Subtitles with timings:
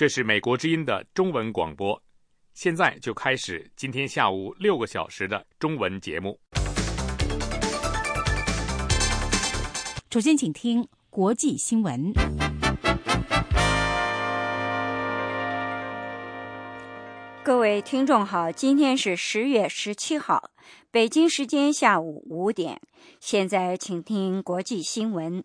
[0.00, 2.02] 这是美国之音的中文广播，
[2.54, 6.40] 现在就开始今天下午六个小时的中文节目。
[10.10, 12.14] 首先，请听国际新闻。
[17.42, 20.50] 各位听众好，今天是十月十七号，
[20.90, 22.80] 北京时间下午五点。
[23.20, 25.44] 现在请听国际新闻。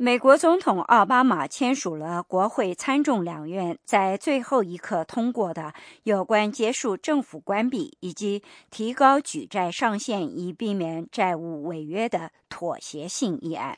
[0.00, 13.76] 美国总统奥巴马签署了国会参众两院在最后一刻通过的有关结束政府关闭以及提高举债上限以避免债务违约的妥协性议案。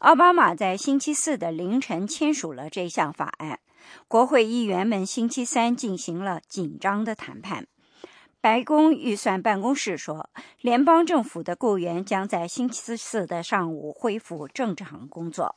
[0.00, 3.60] 奥巴马在星期四的凌晨签署了这项法案。
[4.06, 7.66] 国会议员们星期三进行了紧张的谈判。
[8.40, 15.56] 白宫预算办公室说，联邦政府的雇员将在星期四的上午恢复正常工作。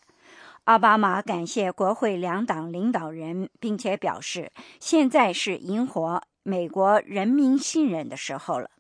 [0.64, 8.72] 奥巴马感谢国会两党领导人，并且表示，现在是赢获美国人民信任的时候了。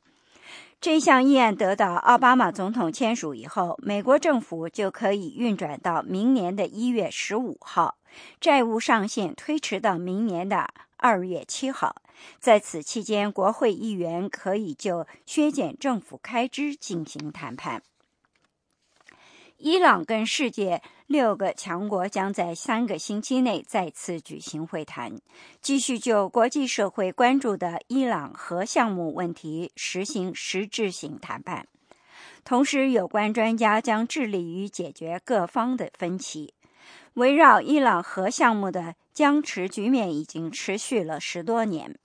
[0.80, 7.98] 这项议案得到奥巴马总统签署以后，美国政府就可以运转到明年的一月十五号，
[8.40, 12.01] 债务上限推迟到明年的二月七号。
[12.40, 17.82] 在此期间，国会议员可以就削减政府开支进行谈判。
[19.58, 25.20] 伊朗跟世界六个强国将在三个星期内再次举行会谈，
[25.62, 31.68] 继续就国际社会关注的伊朗核项目问题实行实质性谈判。
[32.44, 36.56] 同时，有关专家将致力于解决各方的分歧。
[37.14, 42.00] 围绕伊朗核项目的僵持局面已经持续了十多年。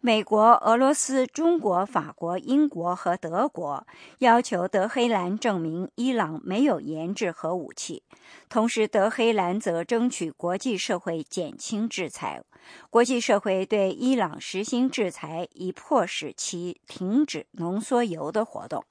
[0.00, 3.84] 美国、俄罗斯、中国、法国、英国和德国
[4.18, 8.04] 要求德黑兰证明伊朗没有研制核武器，
[8.48, 12.42] 同时德黑兰则争取国际社会减轻制裁。
[12.90, 18.84] 国际社会对伊朗实行制裁，以迫使其停止浓缩铀的活动。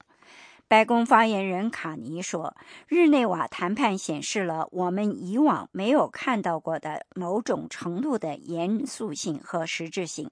[0.68, 2.56] 白宫发言人卡尼说
[2.88, 10.28] ：“日内瓦谈判显示了我们以往没有看到过的某种程度的严肃性和实质性。”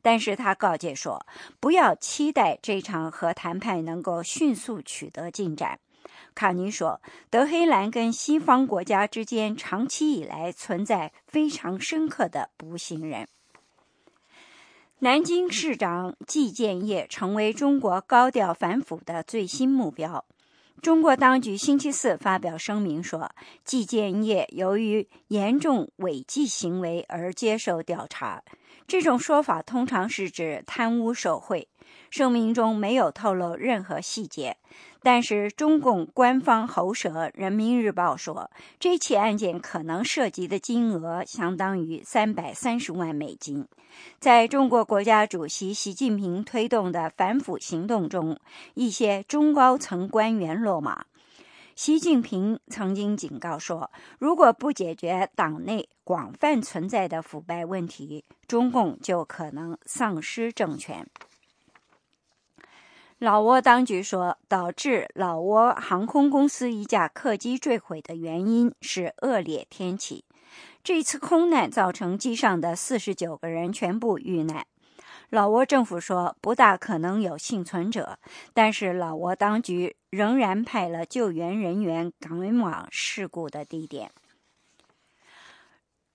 [0.00, 1.26] 但是他告诫说
[1.60, 5.78] ：“不要期待这场核谈判能够迅速取得进展。”
[6.34, 13.28] 卡尼说：“德黑兰跟西方国家之间长期以来存在非常深刻的不信任。”
[15.00, 20.24] 南京市长季建业成为中国高调反腐的最新目标。
[20.80, 23.30] 中国当局星期四发表声明说，
[23.64, 28.42] 季建业由于严重违纪行为而接受调查。
[28.86, 31.68] 这种说法通常是指贪污受贿。
[32.10, 34.56] 声明中没有透露任何细节，
[35.02, 43.66] 但是中共官方喉舌《人民日报》说，这起案件可能涉及的金额相当于三百三十万美金。
[44.18, 48.38] 在中国国家主席习近平推动的反腐行动中，
[48.74, 51.04] 一些中高层官员落马。
[51.76, 53.90] 习近平曾经警告说，
[54.20, 61.04] 如果不解决党内广泛存在的腐败问题，中共就可能丧失政权。
[63.24, 70.26] 老挝当局说，导致老挝航空公司一架客机坠毁的原因是恶劣天气。
[70.82, 74.66] 这次空难造成机上的四十九个人全部遇难。
[75.30, 78.18] 老挝政府说，不大可能有幸存者，
[78.52, 84.10] 但是老挝当局仍然派了救援人员赶往事故的地点。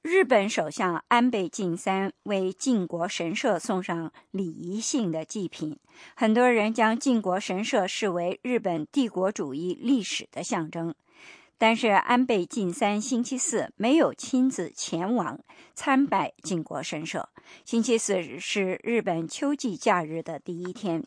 [0.01, 5.77] 日本首相安倍晋三为靖国神社送上礼仪性的祭品，
[6.15, 10.95] 很多人将靖国神社视为日本帝国主义历史的象征。
[11.57, 15.37] 但是安倍晋三星期四没有亲自前往
[15.75, 17.27] 参拜靖国神社。
[17.65, 21.03] 星期四是日本秋季假日的第一天。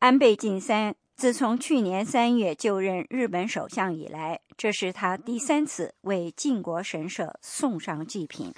[0.00, 0.96] 安倍晋三。
[1.16, 8.52] 自从去年三月就任日本首相以来，这是他第三次为靖国神社送上祭品。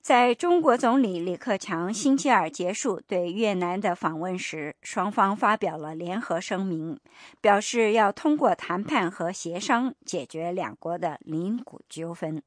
[0.00, 6.98] 在中国总理李克强星期二结束对越南的访问时，双方发表了联合声明，
[7.42, 12.42] 表示要通过谈判和协商解决两国的领土纠纷。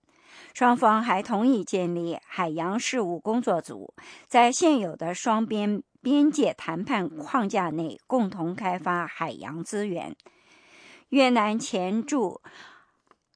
[0.56, 3.94] 双方还同意建立海洋事务工作组，
[4.28, 5.84] 在现有的双边。
[6.02, 10.16] 边界谈判框架内共同开发海洋资源。
[11.10, 12.42] 越南前驻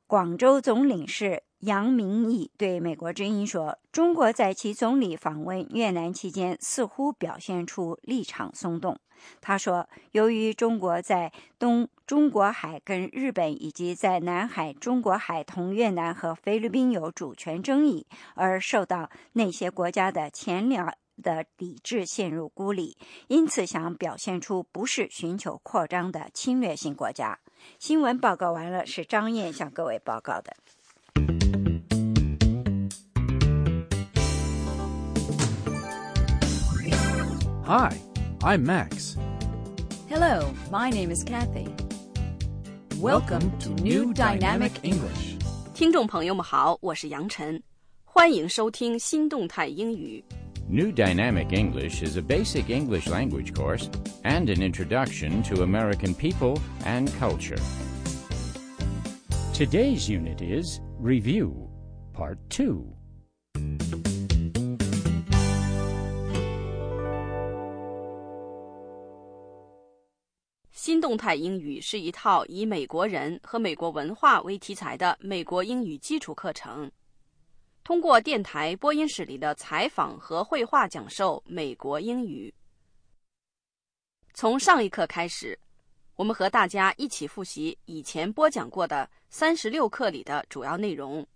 [0.06, 9.00] 广州总领事杨明义对美国之音说：“中国在其总理访问越南期间，似乎表现出立场松动。”
[9.40, 18.06] 他说：“由于中国在东中国海跟日本，以及在南海中国海同越南和菲律宾有主权争议，
[18.36, 27.38] 而受到那些国家的前两的理智，陷入孤立，因此想表现出不是寻求扩张的侵略性国家。”
[27.80, 30.54] 新闻报告完了，是张燕向各位报告的。
[37.66, 37.96] Hi,
[38.42, 39.16] I'm Max.
[40.10, 41.70] Hello, my name is Kathy.
[43.00, 45.38] Welcome to New Dynamic English.
[45.74, 47.64] 听众朋友们好，我是杨晨，
[48.04, 50.24] 欢迎收听新动态英语。
[50.69, 53.89] New Dynamic English is a basic English language course
[54.25, 57.59] and an introduction to American people and culture.
[59.55, 61.69] Today's unit is Review,
[62.13, 62.99] Part 2.
[70.89, 76.91] 新动态英语是一套以美国人和美国文化为题材的美国英语基础课程，
[77.84, 82.54] 通过电台播音室里的采访和绘画讲授美国英语。
[84.34, 85.60] 从上一课开始，
[86.16, 91.28] 我们和大家一起复习以前播讲过的三十六课里的主要内容。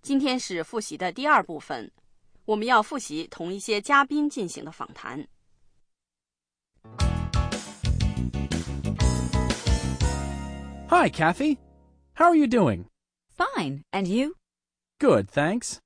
[0.00, 1.90] 今天是复习的第二部分，
[2.44, 5.26] 我们要复习同一些嘉宾进行的访谈。
[10.88, 11.58] Hi, Kathy.
[12.14, 12.84] How are you doing?
[13.36, 14.36] Fine, and you?
[15.03, 15.79] Good, thanks.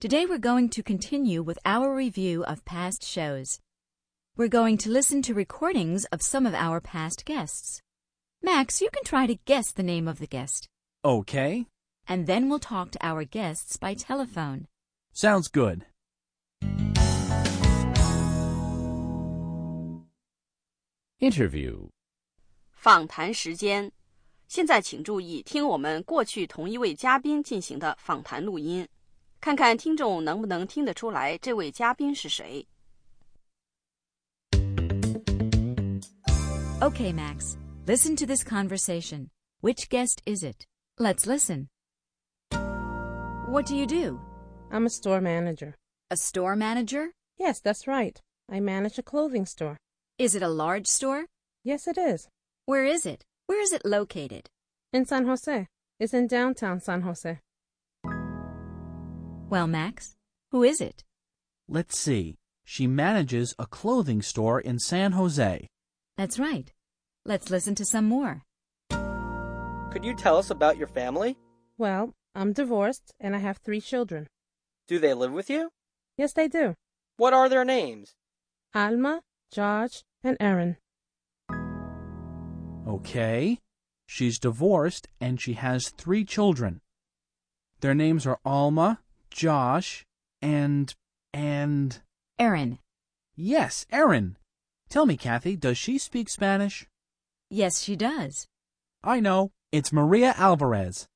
[0.00, 3.58] Today we're going to continue with our review of past shows.
[4.36, 7.82] We're going to listen to recordings of some of our past guests.
[8.42, 10.68] Max, you can try to guess the name of the guest.
[11.04, 11.66] Okay,
[12.06, 14.66] And then we'll talk to our guests by telephone.
[15.12, 15.84] sounds good.
[21.20, 21.88] Interview.
[22.72, 23.90] 访谈时间，
[24.52, 28.88] 现在请注意听我们过去同一位嘉宾进行的访谈录音，
[29.40, 32.66] 看看听众能不能听得出来这位嘉宾是谁。
[36.80, 37.56] Okay, Max,
[37.86, 39.28] listen to this conversation.
[39.60, 40.64] Which guest is it?
[40.96, 41.68] Let's listen.
[43.48, 44.20] What do you do?
[44.70, 45.74] I'm a store manager.
[46.10, 47.12] A store manager?
[47.36, 48.20] Yes, that's right.
[48.48, 49.76] I manage a clothing store.
[50.18, 51.26] Is it a large store?
[51.64, 52.28] Yes, it is.
[52.66, 53.24] Where is it?
[53.45, 54.49] Where is it located?
[54.91, 55.67] In San Jose.
[55.99, 57.39] It's in downtown San Jose.
[59.49, 60.15] Well, Max,
[60.51, 61.03] who is it?
[61.67, 62.37] Let's see.
[62.63, 65.67] She manages a clothing store in San Jose.
[66.17, 66.71] That's right.
[67.25, 68.43] Let's listen to some more.
[69.91, 71.37] Could you tell us about your family?
[71.77, 74.27] Well, I'm divorced and I have three children.
[74.87, 75.69] Do they live with you?
[76.17, 76.75] Yes, they do.
[77.17, 78.15] What are their names?
[78.73, 80.77] Alma, George, and Aaron.
[82.87, 83.59] Okay.
[84.05, 86.81] She's divorced and she has three children.
[87.81, 88.99] Their names are Alma,
[89.29, 90.05] Josh,
[90.41, 90.93] and.
[91.33, 91.99] and.
[92.39, 92.79] Erin.
[93.35, 94.37] Yes, Erin.
[94.89, 96.85] Tell me, Kathy, does she speak Spanish?
[97.49, 98.47] Yes, she does.
[99.03, 99.51] I know.
[99.71, 101.07] It's Maria Alvarez.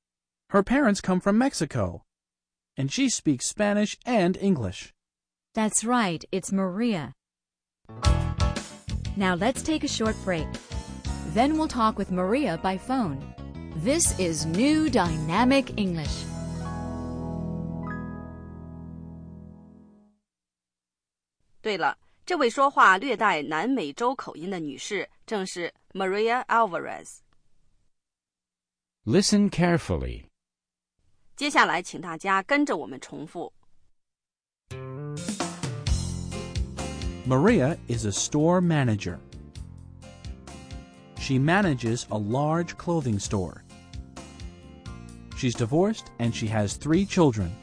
[0.50, 2.02] Her parents come from Mexico.
[2.76, 4.92] And she speaks Spanish and English.
[5.54, 7.12] That's right, it's Maria.
[9.16, 10.46] Now let's take a short break.
[11.33, 13.17] Then we'll talk with Maria by phone.
[13.83, 16.25] This is New Dynamic English.
[21.61, 27.19] 对了，这位说话略带南美洲口音的女士正是 Maria Alvarez。
[29.05, 30.25] Listen carefully.
[31.35, 33.51] 接下来，请大家跟着我们重复。
[37.25, 39.17] Maria is a store manager.
[41.28, 43.62] She manages a large clothing store.
[45.36, 47.54] She's divorced and she has three children.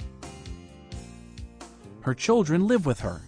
[2.01, 3.23] Her children live with her.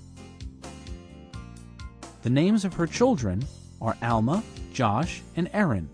[2.21, 3.47] The names of her children
[3.81, 5.89] are Alma, Josh, and Aaron.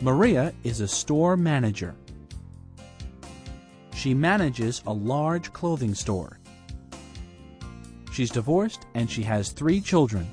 [0.00, 1.92] Maria is a store manager.
[3.94, 6.38] She manages a large clothing store.
[8.12, 10.30] She's divorced and she has three children.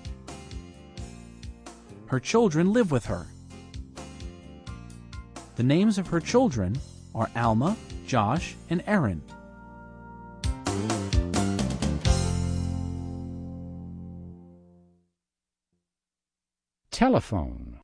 [2.06, 3.26] Her children live with her.
[5.56, 6.78] The names of her children
[7.16, 9.24] are Alma, Josh, and Aaron.
[16.92, 17.80] Telephone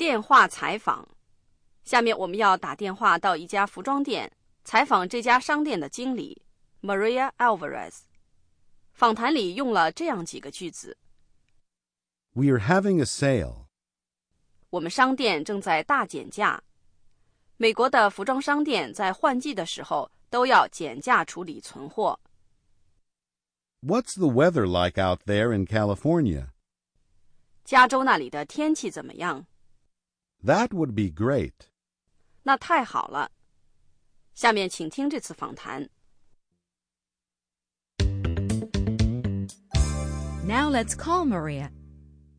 [0.00, 1.06] 电话采访。
[1.84, 4.32] 下面我们要打电话到一家服装店，
[4.64, 6.40] 采访这家商店的经理
[6.80, 8.04] Maria Alvarez。
[8.94, 10.96] 访谈里用了这样几个句子
[12.32, 13.66] ：We are having a sale.
[14.70, 16.62] 我们商店正在大减价。
[17.58, 22.18] 美国的服装商店在换季的时候都要减价处理存货。
[23.82, 26.46] What's the weather like out there in California?
[27.66, 29.44] 加州那里的天气怎么样？
[30.43, 31.69] That would be great.
[32.43, 33.31] 那太好了。
[34.33, 35.89] 下面请听这次访谈。
[40.45, 41.71] Now let's call Maria.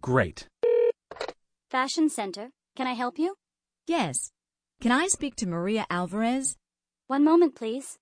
[0.01, 0.47] Great.
[1.69, 2.51] Fashion Center.
[2.77, 3.35] Can I help you?
[3.89, 4.31] Yes.
[4.81, 6.57] Can I speak to Maria Alvarez?
[7.09, 7.99] One moment, please.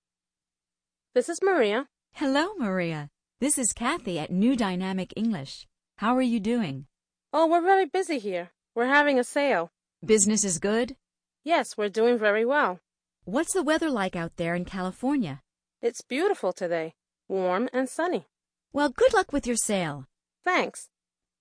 [1.15, 1.87] This is Maria.
[2.13, 3.09] Hello, Maria.
[3.41, 5.67] This is Kathy at New Dynamic English.
[5.99, 6.87] How are you doing?
[7.33, 8.51] Oh, we're very busy here.
[8.75, 9.71] We're having a sale.
[10.06, 10.96] Business is good?
[11.44, 12.80] Yes, we're doing very well.
[13.26, 15.42] What's the weather like out there in California?
[15.82, 16.94] It's beautiful today,
[17.28, 18.28] warm and sunny.
[18.72, 20.06] Well, good luck with your sale.
[20.46, 20.88] Thanks.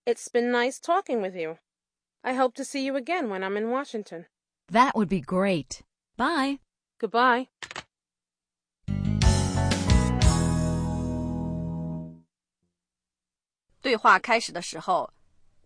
[0.06, 1.58] It's been nice talking with you.
[2.24, 4.26] I hope to see you again when I'm in Washington.
[4.68, 5.82] That would be great.
[6.16, 6.58] Bye.
[6.98, 7.46] Goodbye.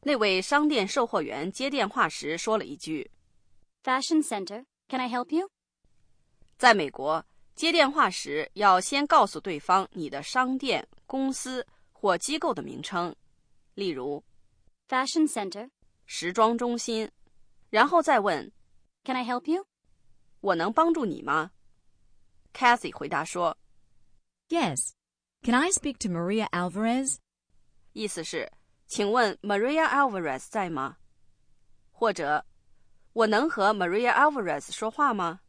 [0.04, 3.09] 那位商店售货员接电话时说了一句
[3.85, 4.64] Fashion Center.
[4.88, 5.49] Can I help you?：“
[6.59, 13.14] 在美国，接电话时要先告诉对方你的商店、公司或机构的名称，
[13.75, 14.23] 例如
[14.88, 15.71] Fashion Center.
[16.04, 17.09] 时装中心，
[17.71, 18.52] 然后再问
[19.04, 19.64] Can I help you?
[20.40, 21.52] 我能帮助你吗
[22.52, 23.56] ？”Kathy 回答说
[24.49, 24.90] Yes.
[25.42, 27.18] Can I speak to Maria Alvarez?：“
[27.92, 28.50] 意思是，
[28.91, 30.98] 请问 Maria Alvarez 在吗？
[31.91, 32.46] 或者
[33.13, 35.39] 我能和 Maria Alvarez 说话吗？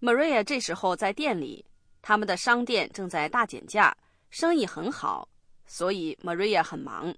[0.00, 1.66] Maria 这时候在店里，
[2.02, 3.96] 他们的商店正在大减价，
[4.30, 5.28] 生意很好，
[5.66, 7.14] 所以 Maria 很忙。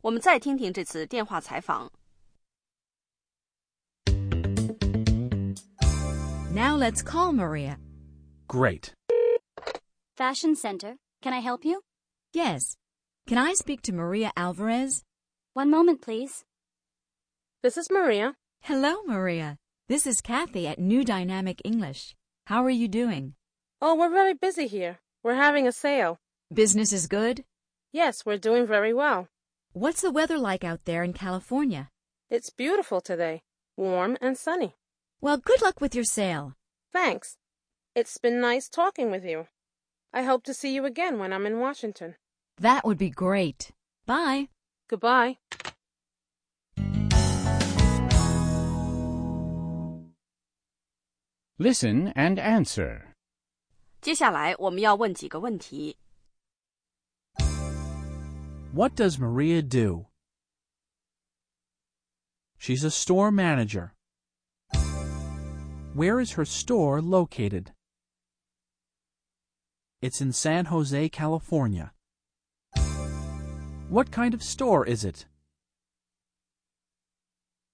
[0.00, 1.90] 我们再听听这次电话采访。
[6.54, 7.76] Now let's call Maria.
[8.46, 8.92] Great.
[10.16, 10.96] Fashion Center.
[11.20, 11.82] Can I help you?
[12.32, 12.76] Yes.
[13.27, 15.03] Can I speak to Maria Alvarez?
[15.53, 16.43] One moment, please.
[17.63, 18.35] This is Maria.
[18.61, 19.57] Hello, Maria.
[19.87, 22.15] This is Kathy at New Dynamic English.
[22.47, 23.35] How are you doing?
[23.81, 24.99] Oh, we're very busy here.
[25.23, 26.19] We're having a sale.
[26.53, 27.45] Business is good?
[27.93, 29.27] Yes, we're doing very well.
[29.73, 31.89] What's the weather like out there in California?
[32.29, 33.43] It's beautiful today,
[33.77, 34.75] warm and sunny.
[35.21, 36.55] Well, good luck with your sale.
[36.91, 37.37] Thanks.
[37.95, 39.47] It's been nice talking with you.
[40.13, 42.15] I hope to see you again when I'm in Washington.
[42.58, 43.70] That would be great.
[44.06, 44.48] Bye.
[44.88, 45.38] Goodbye.
[51.58, 53.14] Listen and answer.
[54.00, 55.96] 接下来我们要问几个问题。
[58.72, 60.06] What does Maria do?
[62.58, 63.92] She's a store manager.
[65.94, 67.72] Where is her store located?
[70.02, 71.92] It's in San Jose, California.
[73.91, 75.25] What kind of store is it?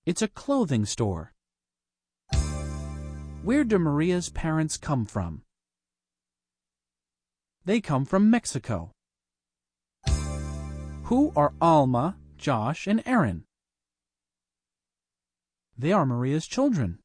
[0.04, 1.32] It's a clothing store.
[3.44, 5.44] Where do Maria's parents come from?
[7.66, 8.90] They come from Mexico.
[11.04, 13.44] Who are Alma, Josh, and Aaron?
[15.78, 16.98] They are Maria's children.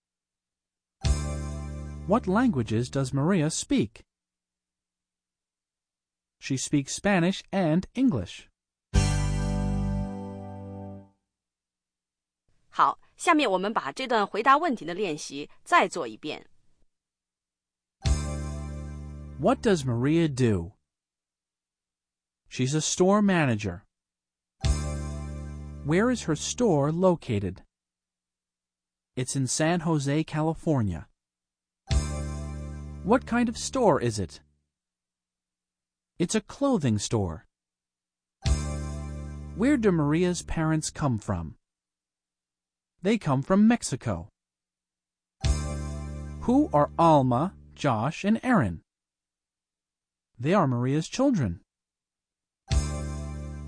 [2.07, 4.04] What languages does Maria speak?
[6.38, 8.49] She speaks Spanish and English.
[12.72, 16.46] 好，下面我们把这段回答问题的练习再做一遍。
[19.39, 20.74] What does Maria do?
[22.50, 23.82] She's a store manager.
[25.86, 27.63] Where is her store located?
[29.15, 31.08] It's in San Jose, California.
[33.03, 34.41] What kind of store is it?
[36.20, 37.46] It's a clothing store.
[39.56, 41.56] Where do Maria's parents come from?
[43.01, 44.29] They come from Mexico.
[46.41, 48.82] Who are Alma, Josh, and Aaron?
[50.39, 51.62] They are Maria's children.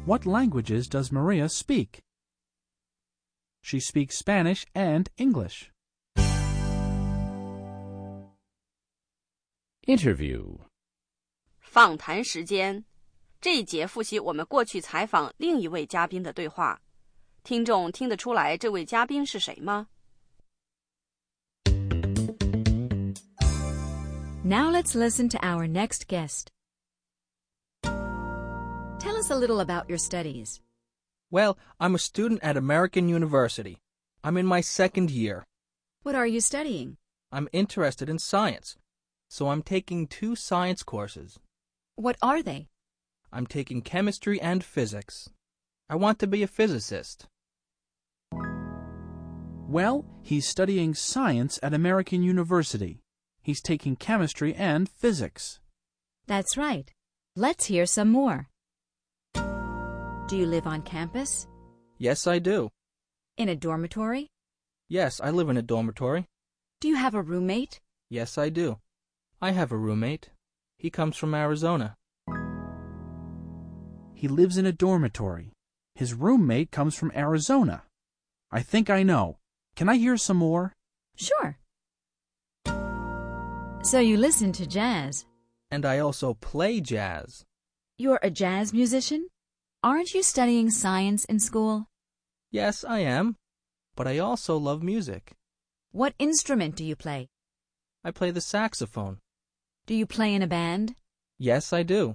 [0.06, 2.00] What languages does Maria speak?
[3.62, 5.70] She speaks Spanish and English.
[9.86, 10.60] Interview.
[11.60, 12.86] 访谈时间，
[13.42, 16.82] 这一节复习我们过去采访另一位嘉宾的对话。
[17.44, 19.88] 听众听得出来这位嘉宾是谁吗？
[24.44, 26.48] Now let's listen to our next guest.
[27.82, 30.60] Tell us a little about your studies.
[31.32, 33.78] Well, I'm a student at American University.
[34.24, 35.46] I'm in my second year.
[36.04, 36.98] What are you studying?
[37.32, 38.78] I'm interested in science,
[39.30, 41.38] so I'm taking two science courses.
[41.96, 42.68] What are they?
[43.32, 45.30] I'm taking chemistry and physics.
[45.88, 47.28] I want to be a physicist.
[49.69, 53.01] Well, he's studying science at American University.
[53.43, 55.61] He's taking chemistry and physics.
[56.27, 56.91] That's right.
[57.37, 58.49] Let's hear some more.
[59.35, 61.47] Do you live on campus?
[61.99, 62.71] Yes, I do.
[63.37, 64.29] In a dormitory?
[64.89, 66.27] Yes, I live in a dormitory.
[66.81, 67.81] Do you have a roommate?
[68.09, 68.79] Yes, I do.
[69.41, 70.31] I have a roommate.
[70.79, 71.97] He comes from Arizona.
[74.15, 75.53] He lives in a dormitory.
[75.95, 77.83] His roommate comes from Arizona.
[78.51, 79.39] I think I know.
[79.77, 80.73] Can I hear some more?
[81.17, 81.59] Sure.
[83.83, 85.27] So you listen to jazz.
[85.71, 87.45] And I also play jazz.
[87.99, 89.29] You're a jazz musician?
[89.83, 91.87] Aren't you studying science in school?
[92.51, 93.37] Yes, I am.
[93.97, 95.33] But I also love music.
[95.93, 97.29] What instrument do you play?
[98.05, 99.19] I play the saxophone.
[99.87, 100.95] Do you play in a band?
[101.39, 102.15] Yes, I do.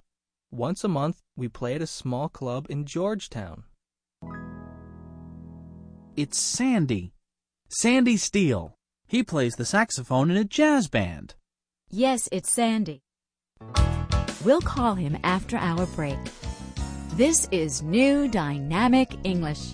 [0.51, 3.63] Once a month, we play at a small club in Georgetown.
[6.15, 7.13] It's Sandy.
[7.71, 8.75] Sandy Steele.
[9.07, 11.35] He plays the saxophone in a jazz band.
[11.91, 13.03] Yes, it's Sandy.
[14.43, 16.17] We'll call him after our break.
[17.13, 19.73] This is New Dynamic English.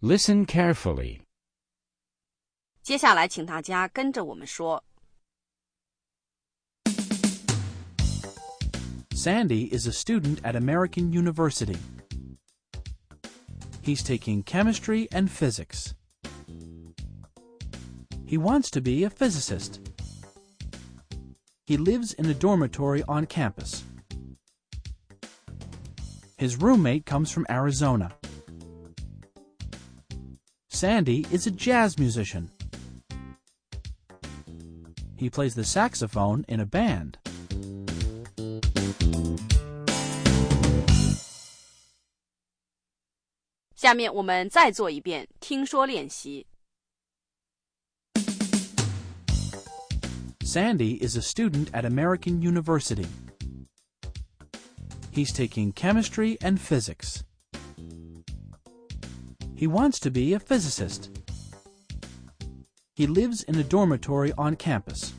[0.00, 1.22] Listen carefully.
[2.81, 4.83] 接下来，请大家跟着我们说。
[9.11, 11.77] Sandy is a student at American University.
[13.81, 15.93] He's taking chemistry and physics.
[18.25, 19.79] He wants to be a physicist.
[21.65, 23.83] He lives in a dormitory on campus.
[26.37, 28.11] His roommate comes from Arizona.
[30.69, 32.51] Sandy is a jazz musician.
[35.22, 37.16] He plays the saxophone in a band.
[50.42, 53.06] Sandy is a student at American University.
[55.12, 57.22] He's taking chemistry and physics.
[59.54, 61.21] He wants to be a physicist.
[62.95, 65.13] He lives in a dormitory on campus.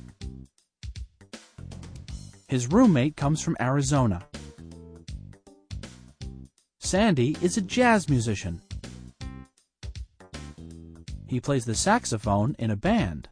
[2.48, 4.27] His roommate comes from Arizona.
[6.81, 8.62] Sandy is a jazz musician.
[11.29, 13.29] He plays the saxophone in a band.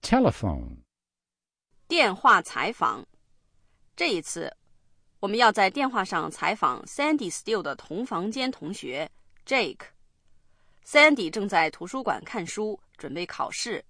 [0.00, 0.84] ，telephone，
[1.88, 3.04] 电话采访。
[3.96, 4.56] 这一次，
[5.20, 9.10] 我们要在电话上采访 Sandy Steele 的同房间同学
[9.44, 13.84] Jake。Sandy 正在图书馆看书，准备考试。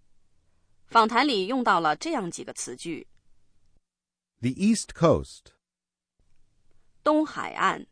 [0.87, 3.07] 访谈里用到了这样几个词句：
[4.41, 5.53] The East Coast.
[7.03, 7.87] 东海岸。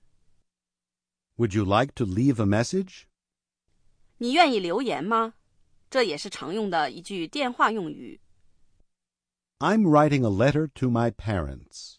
[1.37, 3.03] Would you like to leave a message?
[4.19, 5.35] 你愿意留言吗？
[5.91, 8.21] 这也是常用的一句电话用语。
[9.59, 11.97] I'm writing a letter to my parents.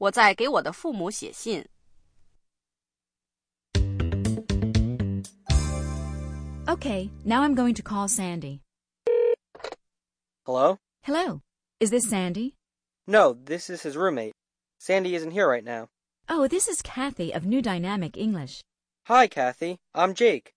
[0.00, 1.66] 我在给我的父母写信。
[6.68, 8.60] Okay, now I'm going to call Sandy.
[10.44, 10.78] Hello?
[11.02, 11.40] Hello.
[11.80, 12.54] Is this Sandy?
[13.06, 14.34] No, this is his roommate.
[14.78, 15.88] Sandy isn't here right now.
[16.28, 18.62] Oh, this is Kathy of New Dynamic English.
[19.06, 19.78] Hi, Kathy.
[19.94, 20.52] I'm Jake.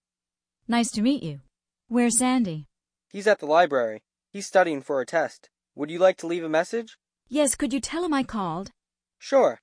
[0.67, 1.41] Nice to meet you.
[1.87, 2.65] Where's Sandy?
[3.11, 4.01] He's at the library.
[4.31, 5.49] He's studying for a test.
[5.75, 6.97] Would you like to leave a message?
[7.27, 8.71] Yes, could you tell him I called?
[9.17, 9.59] Sure.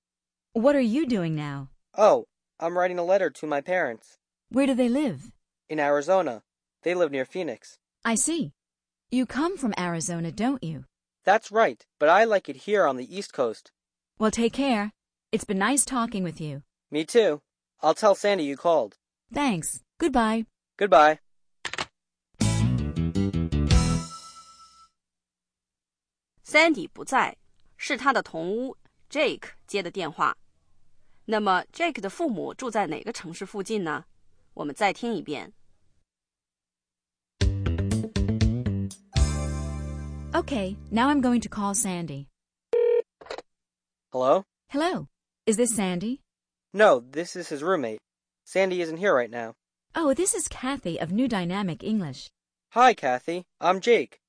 [0.53, 1.71] What are you doing now?
[1.97, 2.27] Oh,
[2.59, 4.19] I'm writing a letter to my parents.
[4.51, 5.31] Where do they live?
[5.69, 6.43] In Arizona.
[6.83, 7.79] They live near Phoenix.
[8.05, 8.53] I see.
[9.11, 10.85] You come from Arizona, don't you?
[11.25, 13.73] That's right, but I like it here on the East Coast.
[14.19, 14.93] Well, take care.
[15.33, 16.63] It's been nice talking with you.
[16.91, 17.43] Me too.
[17.83, 18.97] I'll tell Sandy you called.
[19.33, 19.83] Thanks.
[19.99, 20.47] Goodbye.
[20.79, 21.19] Goodbye.
[26.45, 27.37] Sandy 不在，
[27.77, 28.77] 是他的同屋
[29.11, 30.37] Jake 接的电话。
[31.27, 34.05] 那么 Jake 的父母住在哪个城市附近呢？
[34.55, 35.53] 我们再听一遍。
[40.33, 42.27] Okay, now I'm going to call Sandy.
[44.13, 44.45] Hello?
[44.69, 45.09] Hello.
[45.47, 46.21] Is this Sandy?
[46.73, 47.99] No, this is his roommate.
[48.45, 49.55] Sandy isn't here right now.
[49.95, 52.31] Oh, this is Kathy of New Dynamic English.
[52.71, 53.45] Hi, Kathy.
[53.61, 54.21] I'm Jake.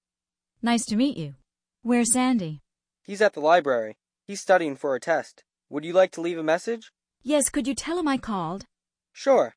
[0.61, 1.35] Nice to meet you.
[1.83, 2.61] Where's Sandy?
[3.03, 3.97] He's at the library.
[4.32, 5.44] He's studying for a test.
[5.68, 6.90] Would you like to leave a message?
[7.22, 8.64] Yes, could you tell him I called?
[9.12, 9.54] Sure.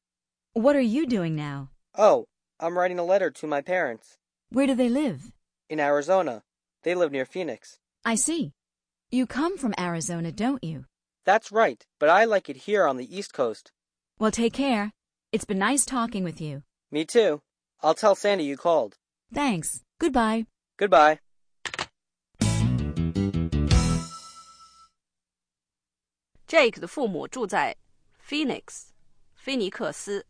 [0.52, 1.70] What are you doing now?
[1.98, 2.26] Oh,
[2.60, 4.18] I'm writing a letter to my parents.
[4.50, 5.32] Where do they live?
[5.70, 6.44] In Arizona.
[6.84, 7.80] They live near Phoenix.
[8.04, 8.52] I see.
[9.10, 10.84] You come from Arizona, don't you?
[11.24, 13.72] That's right, but I like it here on the East Coast.
[14.20, 14.92] Well, take care.
[15.32, 16.64] It's been nice talking with you.
[16.92, 17.42] Me too.
[17.82, 18.98] I'll tell Sandy you called.
[19.34, 19.84] Thanks.
[20.00, 20.48] Goodbye.
[20.76, 21.20] Goodbye.
[26.47, 27.77] Jake 的父母住在
[28.27, 28.89] Phoenix，
[29.35, 30.27] 菲尼克斯，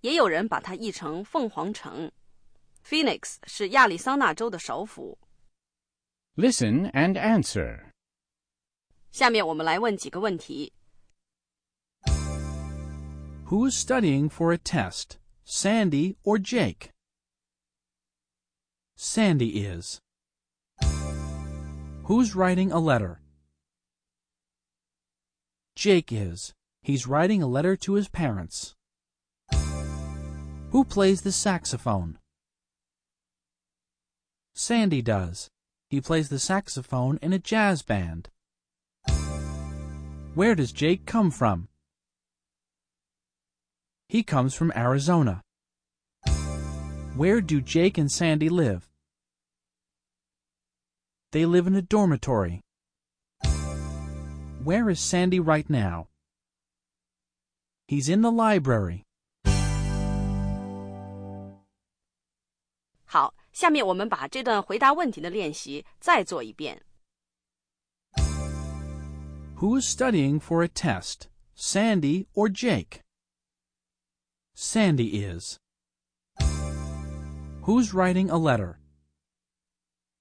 [0.00, 2.10] 也有人把它译成凤凰城。
[2.84, 5.18] Phoenix 是亚利桑那州的首府。
[6.36, 7.90] Listen and answer.
[9.10, 10.72] 下面我们来问几个问题。
[13.46, 16.90] Who's studying for a test, Sandy or Jake?
[18.96, 20.00] Sandy is.
[22.04, 23.20] Who's writing a letter?
[25.75, 26.53] Jake is.
[26.81, 28.75] He's writing a letter to his parents.
[30.71, 32.17] Who plays the saxophone?
[34.53, 35.49] Sandy does.
[35.89, 38.29] He plays the saxophone in a jazz band.
[40.35, 41.67] Where does Jake come from?
[44.09, 45.41] He comes from Arizona.
[47.15, 48.89] Where do Jake and Sandy live?
[51.31, 52.61] They live in a dormitory.
[54.64, 56.08] Where is Sandy right now?
[57.86, 59.04] He's in the library.
[63.04, 66.82] 好，下面我们把这段回答问题的练习再做一遍。
[69.56, 73.00] Who's studying for a test, Sandy or Jake?
[74.54, 75.58] Sandy is.
[77.62, 78.78] Who's writing a letter?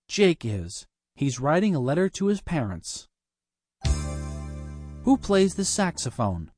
[0.07, 0.85] Jake is.
[1.15, 3.07] He's writing a letter to his parents.
[5.04, 6.52] Who plays the saxophone?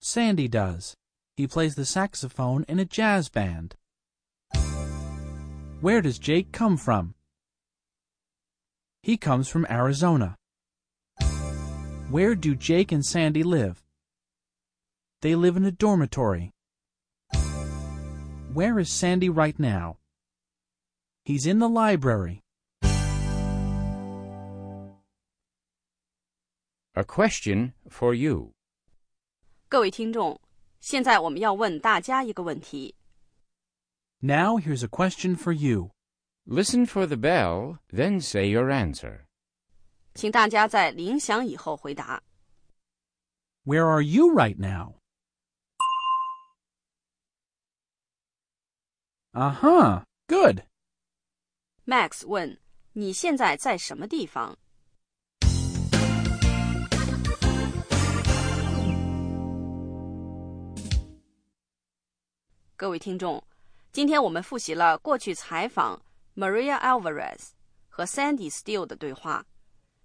[0.00, 0.96] Sandy does.
[1.36, 3.76] He plays the saxophone in a jazz band.
[5.82, 7.14] Where does Jake come from?
[9.02, 10.36] He comes from Arizona.
[12.08, 13.82] Where do Jake and Sandy live?
[15.20, 16.52] They live in a dormitory.
[18.54, 19.98] Where is Sandy right now?
[21.24, 22.40] He's in the library.
[26.99, 28.53] A question for you.
[29.67, 30.39] 各位听众，
[30.79, 32.95] 现在我们要问大家一个问题。
[34.19, 35.91] Now here's a question for you.
[36.45, 39.25] Listen for the bell, then say your answer.
[40.13, 42.23] 请大家在铃响以后回答。
[43.65, 44.95] Where are you right now?
[49.33, 50.03] Uh huh.
[50.27, 50.63] Good.
[51.85, 52.59] Max 问：“
[52.93, 54.57] 你现在在什么地方？”
[62.80, 63.44] 各位听众，
[63.92, 66.00] 今天我们复习了过去采访
[66.34, 67.50] Maria Alvarez
[67.90, 69.44] 和 Sandy Steele 的对话，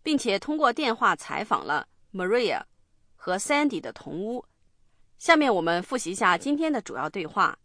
[0.03, 2.61] 并且通过电话采访了 Maria
[3.15, 4.43] 和 Sandy 的同屋。
[5.17, 7.57] 下面我们复习一下今天的主要对话。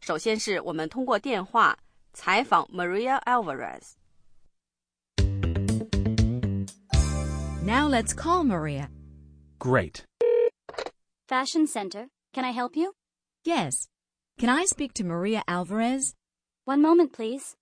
[0.00, 1.78] 首先是我们通过电话
[2.14, 3.96] 采访 Maria Alvarez。
[7.62, 8.88] Now let's call Maria.
[9.58, 10.04] Great.
[11.28, 12.08] Fashion Center.
[12.32, 12.94] Can I help you?
[13.44, 13.88] Yes.
[14.38, 16.14] Can I speak to Maria Alvarez?
[16.64, 17.56] One moment, please.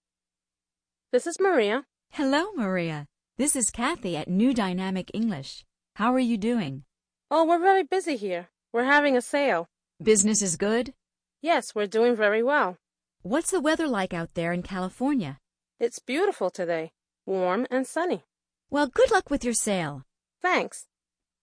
[1.11, 1.85] This is Maria.
[2.13, 3.09] Hello, Maria.
[3.37, 5.65] This is Kathy at New Dynamic English.
[5.97, 6.85] How are you doing?
[7.33, 8.49] Oh, we're very busy here.
[8.73, 9.67] We're having a sale.
[10.01, 10.95] Business is good?
[11.41, 12.77] Yes, we're doing very well.
[13.23, 15.39] What's the weather like out there in California?
[15.81, 16.93] It's beautiful today,
[17.27, 18.23] warm and sunny.
[18.71, 20.05] Well, good luck with your sale.
[20.41, 20.87] Thanks.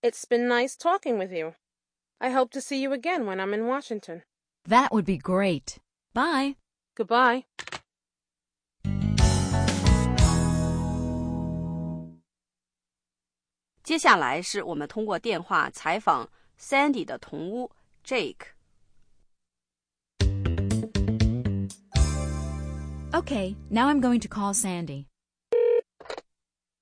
[0.02, 1.56] It's been nice talking with you.
[2.22, 4.22] I hope to see you again when I'm in Washington.
[4.67, 5.77] That would be great.
[6.13, 6.55] Bye.
[6.95, 7.45] Goodbye.
[13.83, 16.27] 接下来是我们通过电话采访
[16.59, 17.71] Sandy 的同屋
[18.03, 18.55] Jake。
[23.11, 25.05] Okay, now I'm going to call Sandy.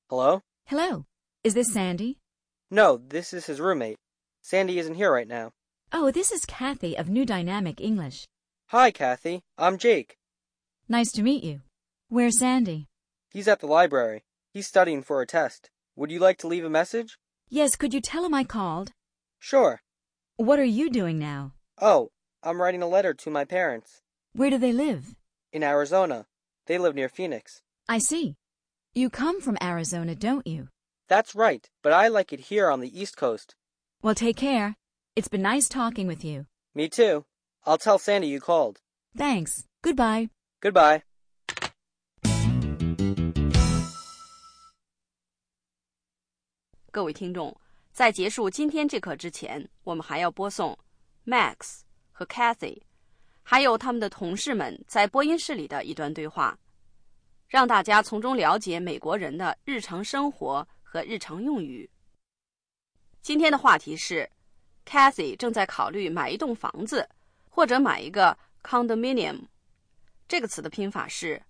[0.10, 0.41] Hello?
[0.65, 1.06] Hello.
[1.43, 2.17] Is this Sandy?
[2.72, 3.98] No, this is his roommate.
[4.41, 5.52] Sandy isn't here right now.
[5.92, 8.27] Oh, this is Kathy of New Dynamic English.
[8.66, 9.42] Hi, Kathy.
[9.57, 10.18] I'm Jake.
[10.88, 11.62] Nice to meet you.
[12.09, 12.87] Where's Sandy?
[13.33, 14.24] He's at the library.
[14.53, 15.70] He's studying for a test.
[15.96, 17.16] Would you like to leave a message?
[17.48, 18.92] Yes, could you tell him I called?
[19.38, 19.81] Sure.
[20.37, 21.53] What are you doing now?
[21.81, 22.11] Oh,
[22.42, 24.03] I'm writing a letter to my parents.
[24.35, 25.14] Where do they live?
[25.53, 26.27] In Arizona.
[26.66, 27.62] They live near Phoenix.
[27.88, 28.37] I see.
[28.92, 30.68] You come from Arizona, don't you?
[31.09, 33.55] That's right, but I like it here on the East Coast.
[34.03, 34.77] Well, take care.
[35.18, 36.46] It's been nice talking with you.
[36.76, 37.24] Me too.
[37.66, 38.76] I'll tell Sandy you called.
[39.16, 39.64] Thanks.
[39.83, 40.31] Goodbye.
[40.62, 41.02] Goodbye.
[46.92, 47.61] 各位听众，
[47.92, 50.78] 在结束今天这课之前，我们还要播送
[51.26, 51.81] Max
[52.12, 52.83] 和 Cathy，
[53.42, 56.57] 还有他们的同事们在播音室里的一段对话，
[57.48, 61.90] 让大家从中了解美国人的日常生活和日常用语。
[63.20, 64.31] 今天的话题是
[64.88, 67.07] Cathy 正在考虑买一栋房子，
[67.51, 69.42] 或者买一个 condominium。
[70.27, 71.42] 这个词的拼法是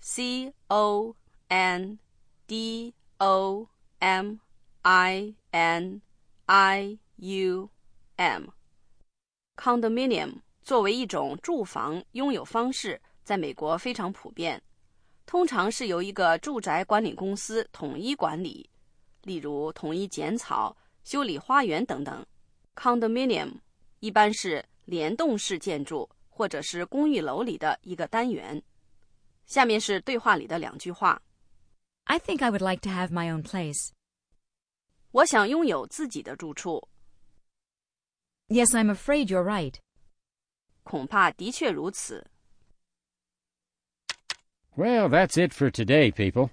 [0.00, 1.16] c o
[1.48, 1.98] n
[2.46, 3.68] d o
[3.98, 4.36] m。
[4.88, 6.00] I N
[6.46, 7.68] I U
[8.14, 8.44] M
[9.56, 14.62] condominium 作为一种住房拥有方式，在美国非常普遍。
[15.26, 18.70] 通常是由一个住宅管理公司统一管理，
[19.22, 22.24] 例如统一剪草、修理花园等等。
[22.75, 23.59] condominium
[23.99, 28.61] 一般是联动式建筑或者是公寓楼里的一个单元。
[29.45, 31.21] 下面是对话里的两句话：
[32.05, 33.89] I think I would like to have my own place.
[35.11, 36.87] 我想拥有自己的住处。
[38.47, 39.75] Yes, I'm afraid you're right.
[40.83, 42.27] 恐怕的确如此。
[44.75, 46.49] Well, that's it for today, people.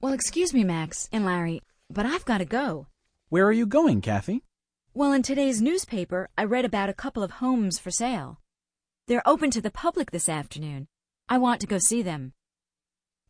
[0.00, 2.86] Well, excuse me, Max and Larry, but I've got to go.
[3.28, 4.42] Where are you going, Kathy?
[4.93, 8.41] Well, in today's newspaper, I read about a couple of homes for sale.
[9.07, 10.87] They're open to the public this afternoon.
[11.29, 12.33] I want to go see them.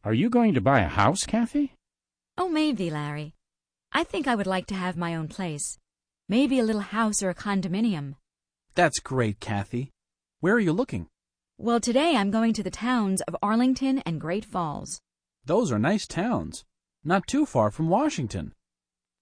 [0.03, 1.75] Are you going to buy a house, Kathy?
[2.35, 3.35] Oh, maybe, Larry.
[3.91, 5.77] I think I would like to have my own place.
[6.27, 8.15] Maybe a little house or a condominium.
[8.73, 9.91] That's great, Kathy.
[10.39, 11.09] Where are you looking?
[11.59, 14.99] Well, today I'm going to the towns of Arlington and Great Falls.
[15.45, 16.65] Those are nice towns.
[17.03, 18.53] Not too far from Washington.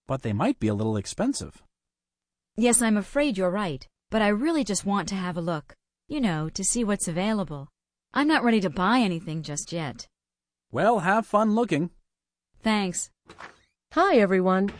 [0.07, 1.61] But they might be a little expensive.
[2.58, 5.74] Yes, I'm afraid you're right, but I really just want to have a look.
[6.08, 7.68] You know, to see what's available.
[8.12, 10.06] I'm not ready to buy anything just yet.
[10.70, 11.90] Well, have fun looking.
[12.62, 13.10] Thanks.
[13.92, 14.70] Hi, everyone.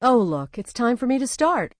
[0.00, 1.74] Oh, look, it's time for me to start.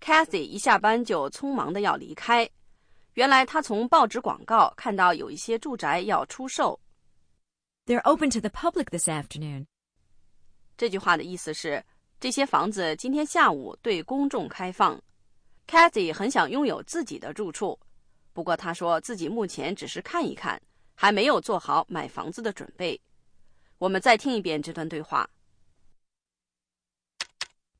[0.00, 2.50] Kathy 一下班就匆忙的要离开。
[3.14, 6.80] 原来她从报纸广告看到有一些住宅要出售。
[7.86, 9.66] They're open to the public this afternoon.
[10.76, 11.84] 这句话的意思是，
[12.20, 15.00] 这些房子今天下午对公众开放。
[15.66, 17.78] Kathy 很想拥有自己的住处，
[18.32, 20.60] 不过她说自己目前只是看一看，
[20.94, 23.00] 还没有做好买房子的准备。
[23.78, 25.28] 我们再听一遍这段对话。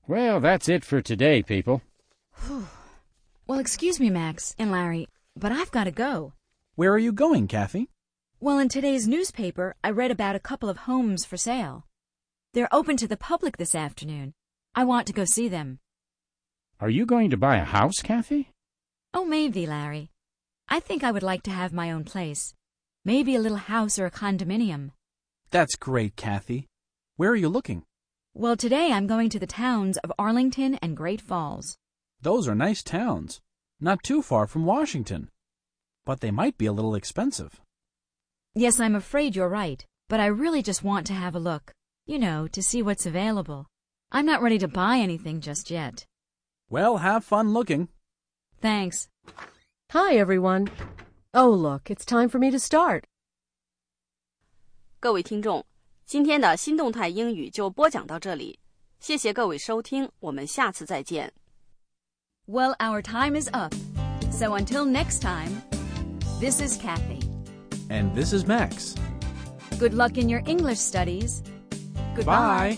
[0.07, 1.81] Well, that's it for today, people.
[3.47, 6.33] Well, excuse me, Max and Larry, but I've got to go.
[6.77, 7.89] Where are you going, Kathy?
[8.41, 11.85] Well, in today's newspaper, I read about a couple of homes for sale.
[12.54, 14.34] They're open to the public this afternoon.
[14.74, 15.80] I want to go see them.
[16.80, 18.50] Are you going to buy a house, Kathy?
[19.14, 20.10] Oh, maybe, Larry.
[20.68, 22.56] I think I would like to have my own place.
[23.06, 24.92] Maybe a little house or a condominium.
[25.52, 26.68] That's great, Kathy.
[27.18, 27.84] Where are you looking?
[28.34, 31.78] Well, today I'm going to the towns of Arlington and Great Falls.
[32.22, 33.40] Those are nice towns.
[33.80, 35.30] Not too far from Washington.
[36.04, 37.62] But they might be a little expensive.
[38.56, 41.74] Yes, I'm afraid you're right, but I really just want to have a look
[42.09, 43.67] You know, to see what's available.
[44.13, 46.05] I'm not ready to buy anything just yet.
[46.71, 47.89] Well, have fun looking.
[48.61, 49.09] Thanks.
[49.91, 50.69] Hi, everyone.
[51.33, 53.05] Oh, look, it's time for me to start.
[55.01, 55.65] 各位听众，
[56.07, 58.59] 今天的新动态英语就播讲到这里，
[59.01, 61.33] 谢谢各位收听，我们下次再见。
[62.47, 63.75] Well, our time is up.
[64.31, 65.63] So until next time,
[66.41, 67.21] this is Kathy.
[67.89, 68.95] And this is Max.
[69.79, 71.43] Good luck in your English studies.
[72.16, 72.78] Goodbye.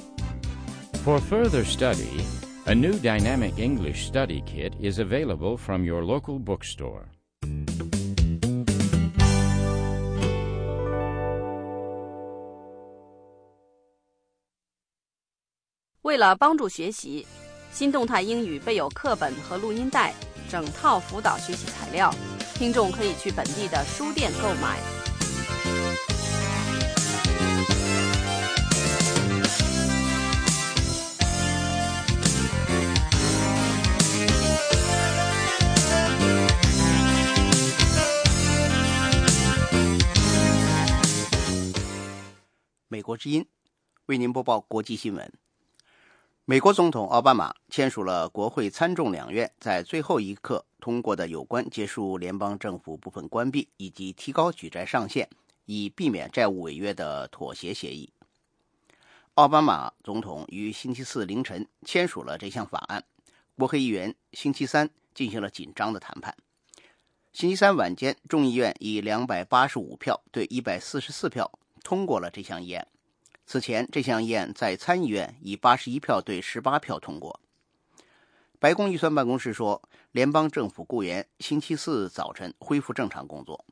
[1.04, 2.24] For further study,
[2.68, 7.06] a new dynamic English study kit is available from your local bookstore.
[16.04, 17.26] 为了帮助学习，
[17.72, 20.14] 新动态英语备有课本和录音带，
[20.50, 22.14] 整套辅导学习材料，
[22.54, 25.01] 听众可以去本地的书店购买。
[42.92, 43.48] 美国之音
[44.08, 45.32] 为您播报国际新闻。
[46.44, 55.30] 美国总统奥巴马签署了国会参众两院在最后一刻通过的有关结束联邦政府部分关闭以及提高举债上限，
[55.64, 58.12] 以避免债务违约的妥协协议。
[59.36, 63.06] 奥巴马总统于星期四凌晨签署了这项法案，
[63.56, 66.36] 国会议员星期三进行了紧张的谈判。
[67.32, 71.50] 星期三晚间，众议院以两百八十五票对一百四十四票
[71.84, 72.88] 通过了这项议案。
[73.46, 77.40] 此前，这项议案在参议院以八十一票对十八票通过。
[78.60, 83.66] 白宫预算办公室说，联邦政府雇员星期四早晨恢复正常工作。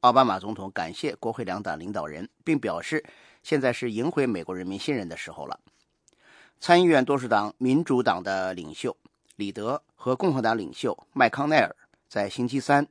[0.00, 3.04] 奥巴马总统感谢国会两党领导人，并表示，
[3.42, 5.58] 现在是赢回美国人民信任的时候了。
[6.60, 8.96] 参议院多数党民主党的领袖
[9.36, 11.74] 里德和共和党领袖麦康奈尔。
[12.08, 12.86] 在星期三，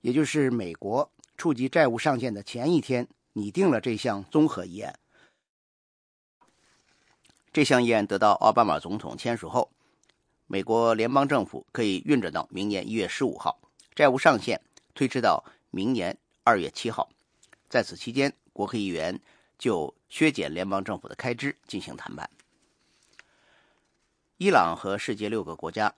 [0.00, 4.98] 也就是美国触及债务上限的前一天，拟定了这项综合议案。
[7.52, 9.70] 这项议案得到奥巴马总统签署后，
[10.46, 13.60] 美国联邦政府可以运转到明年一月十五号，
[13.94, 14.60] 债务上限
[14.94, 17.08] 推迟到明年二月七号。
[17.68, 19.20] 在此期间，国会议员
[19.58, 22.30] 就削减联邦政府的开支进行谈判。
[24.36, 25.94] 伊朗和世界六个国家。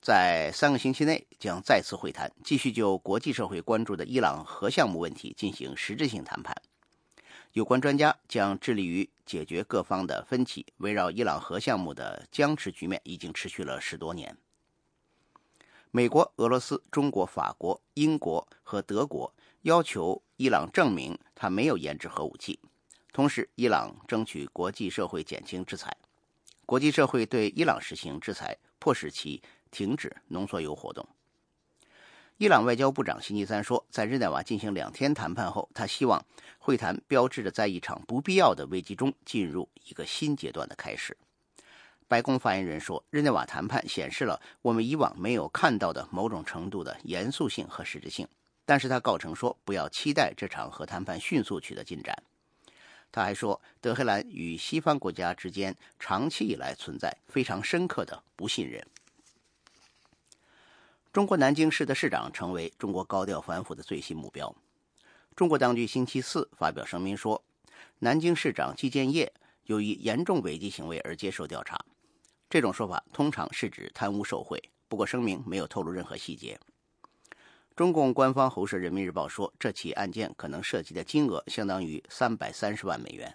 [0.00, 6.56] 在三个星期内将再次会谈，继续就国际社会关注的伊朗核项目问题进行实质性谈判。
[7.52, 10.64] 有关专家将致力于解决各方的分歧。
[10.78, 14.36] 围绕伊朗核项目的僵持局面已经持续了十多年。
[15.90, 22.58] 美国、俄罗斯、中国、法国、英国和德国要求伊朗证明他没有研制核武器，
[23.12, 25.94] 同时伊朗争取国际社会减轻制裁。
[26.70, 29.42] 国际社会对伊朗实行制裁，迫使其。
[29.72, 31.04] 停止浓缩铀活动。
[32.36, 36.24] 伊朗外交部长星期三说，在日内瓦进行两天谈判后，他希望
[36.58, 41.16] 会谈标志着在一场不必要的危机中进入一个新阶段的开始。
[42.06, 48.28] 白宫发言人说，日内瓦谈判显示了我们以往没有看到的某种程度的严肃性和实质性。
[48.64, 52.22] 但是他告称说，不要期待这场核谈判迅速取得进展。
[53.12, 58.86] 他还说，德黑兰与西方国家之间长期以来存在非常深刻的不信任。
[61.12, 64.54] 中国南京市的市长成为中国高调反腐的最新目标。
[65.34, 67.42] 中国当局星期四发表声明说，
[67.98, 69.32] 南京市长季建业
[69.64, 71.78] 由于严重违纪行为而接受调查。
[72.48, 76.58] 这种说法通常是指贪污受贿，不过声明没有透露任何细节。
[77.80, 83.34] 中共官方喉舌《人民日报》说，这起案件可能涉及的金额相当于三百三十万美元。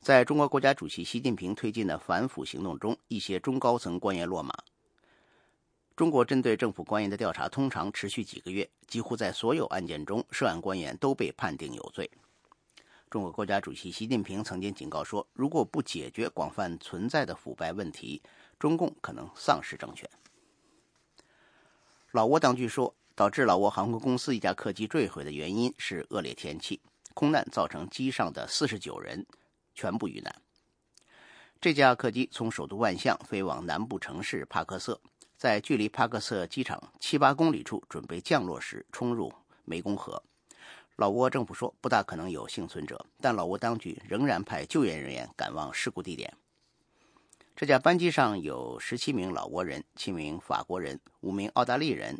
[0.00, 4.54] 在中国国家主席习近平推进的反腐行动中，一些中高层官员落马。
[5.94, 12.10] 中国针对政府官员的调查通常持续几个月，几乎在所有案件中，涉案官员都被判定有罪。
[13.10, 18.22] 中国国家主席习近平曾经警告说，如果不解决广泛存在的腐败问题，
[18.58, 20.08] 中共可能丧失政权。
[22.12, 26.80] 老挝当局说，导致老挝航空公司一架客机坠毁的原因是恶劣天气，
[27.12, 29.26] 空难造成机上的四十九人
[29.74, 30.34] 全部遇难。
[31.60, 34.98] 这架客机从首都万象飞往南部城市帕克瑟。
[35.36, 39.30] 在距离帕克瑟机场七八公里处准备降落时，冲入
[39.66, 40.22] 湄公河。
[40.96, 46.32] 老挝政府说不大可能有幸存者，但老挝当局仍然派救援人员赶往事故地点。
[47.54, 52.18] 这架班机上有十七名老挝人、七名法国人、五名澳大利人、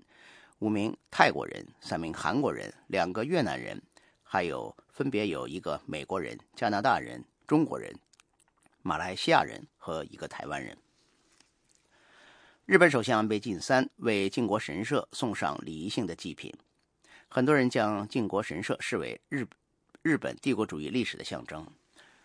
[0.61, 3.81] 五名泰国人、三名韩国人、两个越南人，
[4.23, 7.91] 还有分别有一个美国人、加拿大人、中国人、
[8.83, 10.77] 马来西亚人和一个台湾人。
[12.67, 16.53] 日本首相安倍晋三为靖国神社送上礼仪性的祭品，
[17.29, 19.47] 很多人将靖国神社视为日
[20.03, 21.67] 日本帝国主义历史的象征。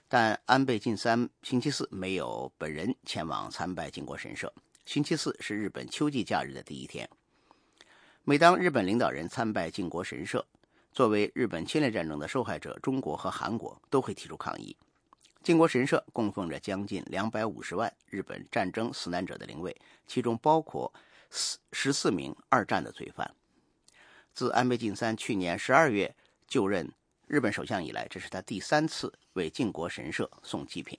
[0.09, 4.53] 但安倍晋三星期四没有本人前往参拜靖国神社。
[4.85, 7.09] 星期四是日本秋季假日的第一天。
[8.27, 10.43] 每当日本领导人参拜靖国神社，
[10.91, 14.75] 作为日本侵略战争的受害者，中国和韩国都会提出抗议。
[15.43, 20.91] 靖国神社供奉着将近两百五十万日本战争死难者的灵位，其中包括
[21.29, 23.31] 四十四名二战的罪犯。
[24.33, 26.15] 自安倍晋三去年十二月
[26.47, 26.91] 就任
[27.27, 30.97] 日本首相以来，这是他第三次为靖国神社送祭品。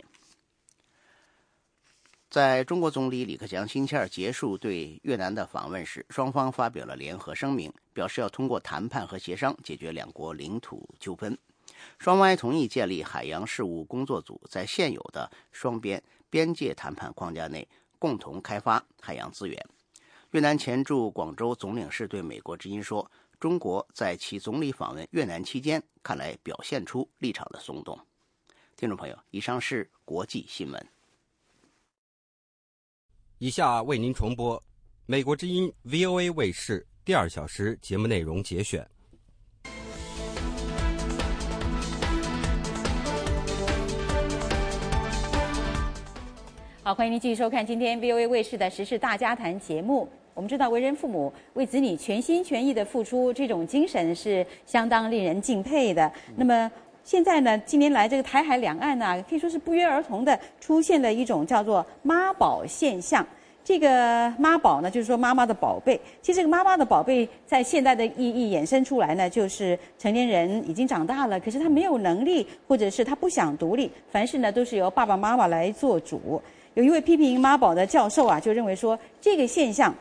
[2.28, 11.38] 在中国总理李克强星期二结束对越南的访问时，双方发表了联合声明，表示要通过谈判和协商解决两国领土纠纷。
[11.98, 17.66] 双方还同意建立海洋事务工作组，在现有的双边边界谈判框架内
[17.98, 19.64] 共同开发海洋资源。
[20.32, 23.08] 越南前驻广州总领事对美国之音说
[23.38, 27.98] ：“中国在其总理访问越南期间，看来表现出立场的松动。”
[28.76, 30.95] 听众朋友，以上是国际新闻。
[33.38, 34.62] 以下为您重播
[35.04, 38.82] 美国之音 VOA 卫视第二小时节目内容节选。
[46.82, 50.08] 好，欢迎您继续收看今天 VOA 卫视的时事大家谈节目。
[50.32, 56.10] 我们知道，为人父母为子女全心全意的付出，这种精神是相当令人敬佩的。
[56.36, 56.70] 那么
[57.06, 63.24] 现在呢，近年来这个台海两岸呢，可以说是不约而同的出现了一种叫做“妈宝”现象。
[63.62, 66.00] 这个妈宝呢，就是说妈妈的宝贝。
[66.20, 76.42] 其实这个妈妈的宝贝，在现代的意义衍生出来呢，就是成年人已经长大了，可是他没有能力，或者是他不想独立，凡事呢都是由爸爸妈妈来做主。
[76.74, 79.94] 有一位批评妈宝的教授啊，就认为说这个现象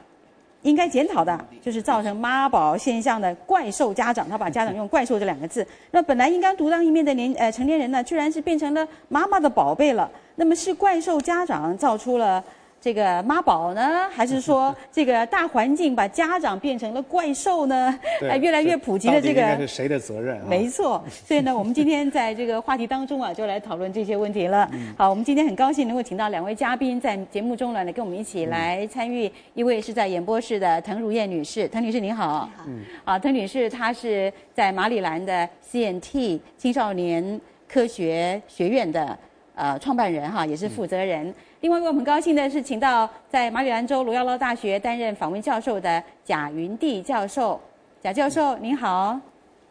[0.66, 4.28] 应该检讨的，就是造成妈宝现象的怪兽家长。
[4.28, 5.66] 他把家长用“怪兽”这两个字。
[5.92, 10.10] 那本来应该独当一面的年呃成年人呢，居然是变成了妈妈的宝贝了。
[10.36, 12.44] 那么是怪兽家长造出了。
[12.86, 18.00] 这个妈宝呢，还是说 这个大环境把家长变成了怪兽呢？
[18.22, 20.40] 哎，越来越普及的这个，应该是谁的责任？
[20.46, 24.70] 没错，所以呢，我们今天在这个话题当中啊，就来讨论这些问题了。
[24.96, 29.32] 好，我们今天很高兴能够请到两位嘉宾在节目中呢，来跟我们一起来参与。
[29.56, 32.48] 一位是在演播室的滕如燕女士，滕女士您好。
[32.68, 32.84] 嗯。
[33.04, 39.18] 啊，滕女士她是在马里兰的 CNT 青少年科学学院的
[39.56, 41.34] 呃创办人哈，也是负责人。
[41.62, 47.60] 另外一位我们很高兴的是，请到在马里兰州罗耀拉大学担任访问教授的贾云地教授。
[48.02, 49.20] 贾教授您好，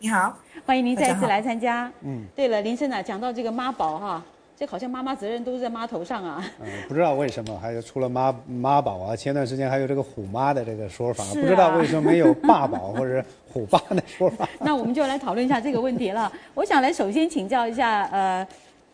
[0.01, 1.89] 你好，欢迎您再次来参加。
[2.01, 4.25] 嗯，对了，林生啊，讲到这个妈宝哈，
[4.57, 6.45] 这好像妈妈责任都是在妈头上啊。
[6.61, 14.49] 嗯，不知道为什么，还有除了妈妈宝啊，前段时间还有这个虎妈的这个说法，不知道为什么没有爸宝或者虎爸的说法。
[14.59, 16.33] 那我们就来讨论一下这个问题了。
[16.55, 18.45] 我想来首先请教一下呃。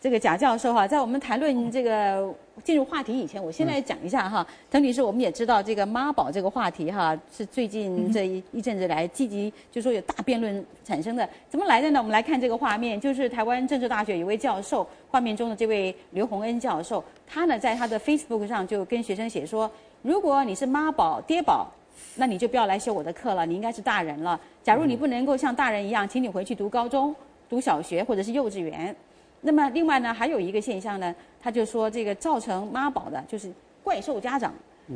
[0.01, 2.27] 这个贾教授哈，在我们谈论这个
[2.63, 4.45] 进入话题以前，我先来讲一下哈。
[4.71, 11.29] 滕女士，我们也知道这个妈宝这个话题哈，是最近这一一阵子来积极，就说有大辩论产生的。
[11.47, 11.99] 怎么来的呢？
[11.99, 19.69] 我们来看这个画面，就是台湾政治大学有位教授，画面中的这位刘洪恩教授，他呢在他的 Facebook 上就跟学生写说：
[20.01, 21.71] 如果你是妈宝、爹宝，
[22.15, 24.41] 那你就不要来修我的课了，你应该是大人了。
[24.63, 27.15] 假如你不能够像大人一样，请你回去读高中、
[27.47, 28.95] 读小学或者是幼稚园。
[29.41, 33.51] 那么另外呢，还有一个现象呢，他就说这个造成妈宝的就是
[33.83, 34.53] 怪兽家长。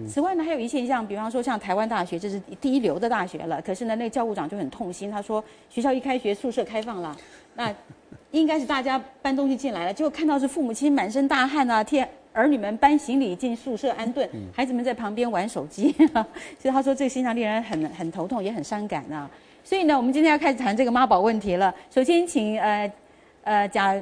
[0.10, 7.16] 此外呢，还有一现象，比方说像台湾大学，这是第一流的大学了，可是呢，那个教务长就很痛心，他说学校一开学，宿舍开放了，
[7.56, 7.74] 那
[8.32, 15.96] 应该是大家搬东西进来了，结果看到是父母亲满身大汗啊，替儿女们搬行李进宿舍安顿，孩子们在旁边玩手机，
[16.60, 19.30] 所以他说这个现象令人很很头痛，也很伤感啊。
[19.64, 21.74] 所以呢，我们今天要开始谈这个妈宝问题了。
[21.90, 22.92] 首先，请呃
[23.44, 23.98] 呃贾。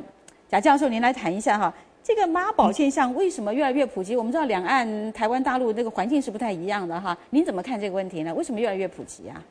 [0.53, 1.73] 贾教授，您来谈一下哈，
[2.03, 4.15] 这个妈宝现象为什么越来越普及？
[4.15, 8.31] 我们知道两岸、台湾、大陆这个环境是不太一样的哈，您怎么看这个问题呢？
[8.35, 9.43] 为什么越来越普及啊？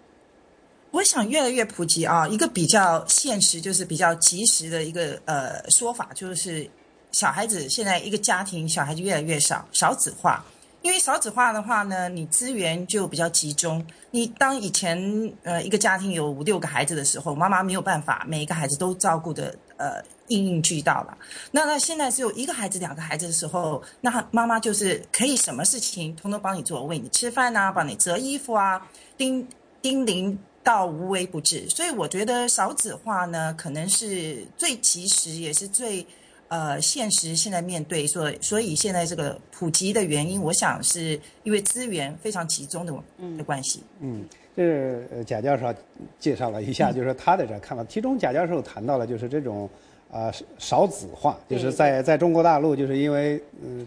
[0.92, 6.70] 我想越来越普及啊，一个比较现实，就是比较及时的一个呃说法，就是
[7.10, 10.44] 小孩子现在一个家庭小孩子越来越少，少子化。
[10.82, 13.84] 因为少子化的话呢，你资源就比较集中。
[14.12, 21.16] 你当以前呃一个家庭有五六个孩子的时候，妈妈没有办法每一个孩子都照顾的呃应应俱到了。
[21.50, 29.46] 那那现在只有一个孩子、两个孩子的时候，那妈妈就是可以什么事情通通帮你做，喂你吃饭啊，帮你折衣服啊，叮
[29.80, 31.68] 叮咛到无微不至。
[31.68, 36.06] 所以我觉得少子化呢，可能是最及时，也是最。
[36.48, 42.92] 呃，现实现在面对，所所以现在这个普及的原因，我想是因为资源非常集中的
[43.38, 43.82] 的关系。
[44.00, 45.74] 嗯，这是贾教授
[46.20, 47.82] 介绍了一下，就是他的这看法。
[47.84, 49.66] 其中贾教授谈到了就是这种
[50.12, 53.84] 啊少子化，就是在在中国大陆，就是因为嗯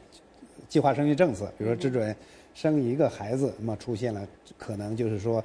[0.67, 2.13] 计划生育政策，比如说只准
[2.53, 4.21] 生一个孩子，那么出现了
[4.57, 5.41] 可能就是说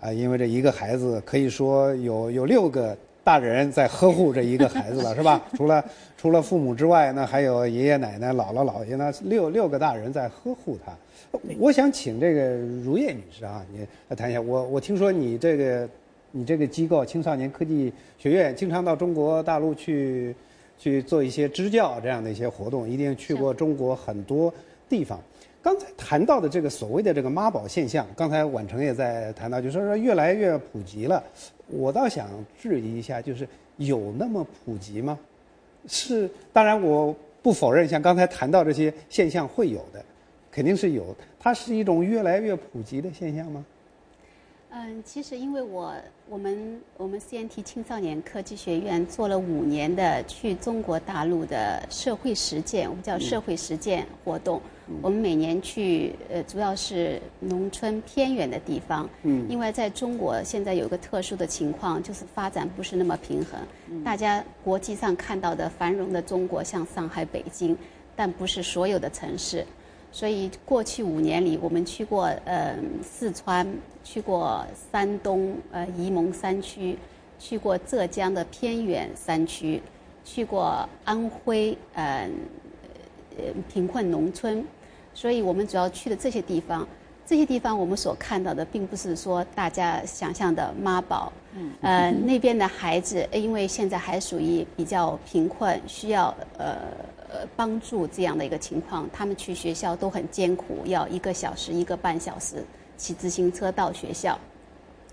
[0.00, 2.94] 啊，因为这一个孩子可以说有有六个。
[3.24, 5.40] 大人在呵护这一个孩子了，是吧？
[5.54, 5.82] 除了
[6.14, 10.92] 除了父母之外，呢还有爷爷奶奶、姥姥姥爷，呢六六个大人在呵护他。
[11.58, 12.50] 我想请这个
[12.84, 13.78] 如叶女士啊，你
[14.10, 14.38] 来谈一下。
[14.42, 15.88] 我我听说你这个
[16.36, 20.34] 你这个机构青少年科技学院经常到中国大陆去
[20.76, 24.52] 去做一些支教这样的一些活动，一定去过中国很多
[24.88, 25.20] 地方。
[25.62, 31.22] 刚才谈到的这个所谓的这个妈宝现象，刚才宛成也在谈到，就是说越来越普及了。
[31.68, 32.28] 我倒想
[32.60, 35.16] 质疑一下，就是有那么普及吗？
[35.86, 40.04] 是，当然我不否认，像刚才谈到这些现象会有的，
[40.50, 41.14] 肯定是有。
[41.38, 43.64] 它是一种越来越普及的现象吗？
[44.76, 45.94] 嗯，其实因为我
[46.28, 54.60] 我们我们 CNT 青少年科技学院做了五年的去中国大陆的社会实践，我们叫社会实践活动。
[55.00, 59.08] 我们每年去呃，主要是农村偏远的地方。
[59.22, 59.46] 嗯。
[59.48, 63.60] 因为在中国现在有个特殊的情况，就是发展不是那么平衡。
[63.88, 64.02] 嗯。
[64.02, 67.78] 大家国际上看到的繁荣的中国，像上海、北京，
[68.16, 69.64] 但不是所有的城市。
[70.14, 73.66] 所以过去五年里，我们去过呃四川，
[74.04, 76.96] 去过山东呃沂蒙山区，
[77.36, 79.82] 去过浙江的偏远山区，
[80.24, 82.30] 去过安徽呃
[83.36, 84.64] 呃贫困农村。
[85.12, 86.86] 所以我们主要去的这些地方，
[87.26, 91.32] 这些地方我们所看到的，并不是说大家想象的妈宝。
[91.56, 91.72] 嗯。
[91.80, 96.76] 呃，那边的孩子因为现在还属于比较贫困，需要呃。
[97.34, 102.64] 呃，帮助这样的一个情况，他们去学校都很艰苦，要一个小时、一个半小时
[102.96, 104.38] 骑自行车到学校，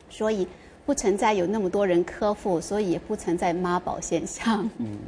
[0.08, 0.48] 所以
[0.86, 4.70] 不存在有那么多人科付，所以也不存在妈宝现象。
[4.78, 5.00] 嗯，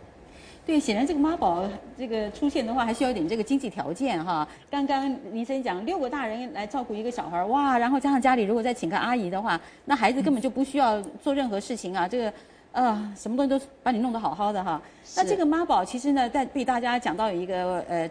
[0.65, 4.47] 对，显然这个妈宝这个出现的话，还需要一点这个经济条件哈。
[4.71, 12.33] 刚刚林生讲六个大人来照顾一个小孩哇，然后加上家里如果再请个阿姨的话，那孩子根本就不需要做任何事情啊，这个。
[12.73, 14.81] 啊，什么东西都把你弄得好好的哈。
[15.15, 18.09] 那这个妈宝其实呢，在被大家讲到有一个呃，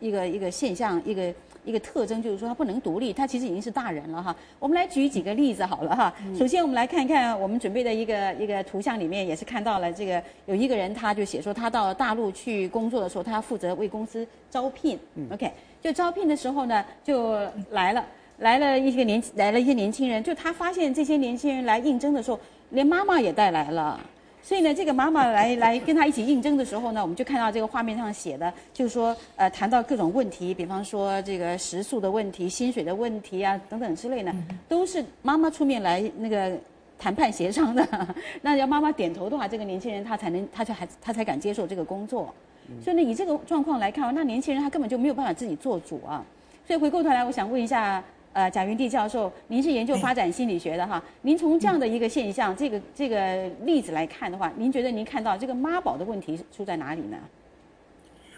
[0.00, 1.34] 一个一个现象，一个
[1.64, 4.36] 一个特征，就是说他不能独立，他其实已经是大人了哈。
[4.58, 6.12] 我们来举几个例子好了哈。
[6.38, 14.98] 首先我们来看一看我们准备的一个一个图像里面，也是看到了这个有一个人，他就写说他到大陆去工作的时候，他负责为公司招聘。
[15.32, 15.50] OK，
[15.80, 17.38] 就招聘的时候呢，就
[17.70, 18.04] 来了
[18.40, 22.38] 来了一些年来了一些年轻人，就他发现这些年轻人来应征的时候。
[22.72, 24.00] 连妈妈也带来了，
[24.42, 34.34] 所以呢，这个妈妈来来跟他一起应征的时候呢，我们就看到这个画面上写的，就是说，呃，谈到各种问题，比方说这个食宿的问题、薪水的问题啊等等之类的，
[34.68, 36.50] 都是妈妈出面来那个
[36.98, 37.86] 谈判协商的。
[38.40, 42.34] 那要妈妈点头的话，这个年轻人他才能，他才还他才敢接受这个工作。
[42.82, 46.24] 所以呢，以这个状况来看，那年轻人他根本就没有办法自己做主啊。
[46.66, 48.02] 所以回过头来，我想问一下。
[48.32, 57.18] 呃，贾云娣教授，您是研究发展心理学的哈，您从这样的一个现象，这个这个例子来看的话，您觉得您看到这个妈宝的问题出在哪里呢？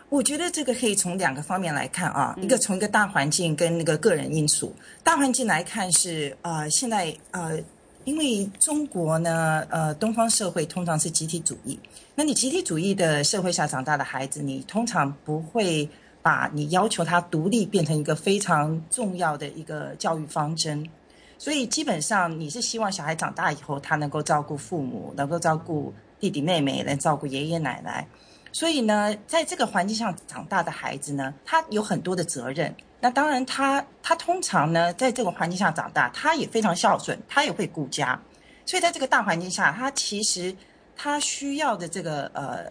[0.08, 4.74] 我觉得这个可以从两个方面来看啊，一个从一个大环境跟那个个人因素。
[5.02, 7.58] 大环境来看是呃，现在呃，
[8.04, 11.78] 因为中国呢，呃，东方社会通常是集体主义，
[12.16, 15.88] 那你集体主义的社会下长大的孩子，你通常不会。
[16.24, 20.88] 把你要求他独立变成一个非常重要的一个教育方针，
[21.36, 28.08] 所以基本上你是希望小孩长大以后他能够照顾父母，能够照顾弟弟妹妹，能照顾爷爷奶奶。
[28.52, 32.74] 所以呢，在这个环境下长大的孩子呢，他有很多的责任。
[33.00, 38.18] 那当然，他他通常呢，在这个环境下长大，他也非常孝顺，他也会顾家。
[38.64, 40.56] 所以在这个大环境下，他其实
[40.96, 42.64] 他需要的这个呃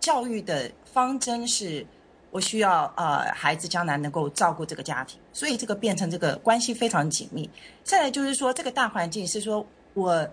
[0.00, 1.86] 教育的方针是。
[2.30, 7.48] 我需要呃，孩子将来能够照顾这个家庭，所以这个变成这个关系非常紧密。
[7.82, 10.28] 再来就是说，这个大环境是说我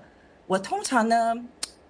[0.46, 1.34] 我通常呢，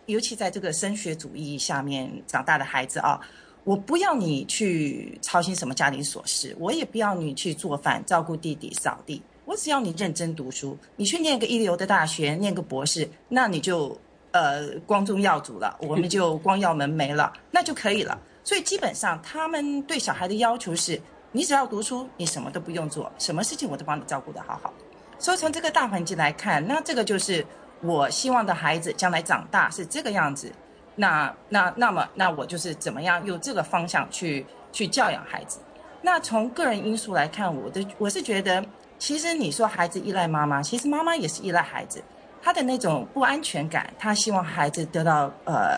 [0.06, 3.20] 尤其在这个升学主义下面长大的孩子啊，
[3.66, 14.00] 我不要你去操心什么家庭琐事，我也不要你去做饭、照顾弟弟、扫地，我只要你认真读书，你去念个一流的大学，念个博士，那你就
[14.32, 18.18] 呃光宗耀祖了，我们就光耀门楣了，那就可以了。
[18.48, 20.98] 所以基本上，他们对小孩的要求是：
[21.34, 24.74] 你只要读书，你什么都不用做，什么事情我都帮你照顾得好好。
[25.20, 27.46] 所以从这个大环境来看，那这个就是
[27.82, 30.50] 我希望的孩子将来长大是这个样子。
[30.96, 35.60] 那那那么，那我就是怎么样用这个方向去去教养孩子。
[36.02, 38.64] 那从个人因素来看，我的我是觉得，
[38.98, 42.02] 其实你说孩子依赖妈妈，其实妈妈也是依赖孩子。
[42.42, 45.76] 他的那种不安全感，他希望孩子得到呃。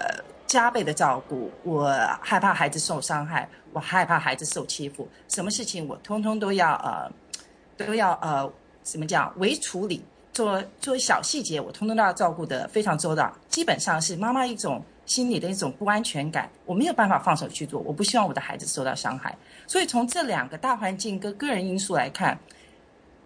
[0.50, 1.88] 加倍的照顾，我
[2.22, 9.32] 害怕孩子受伤害，我害怕孩子受欺负，什么事情我通通都要呃，都要呃，怎么讲？
[9.38, 13.32] 微处理，做做小细节，我通通都要照顾的非常周到。
[13.47, 19.38] 基本上是妈妈一种心理的一种不安全感，我没有办法放手去做，我不希望我的孩子受到伤害。
[19.68, 22.36] 所以从这两个大环境跟个人因素来看，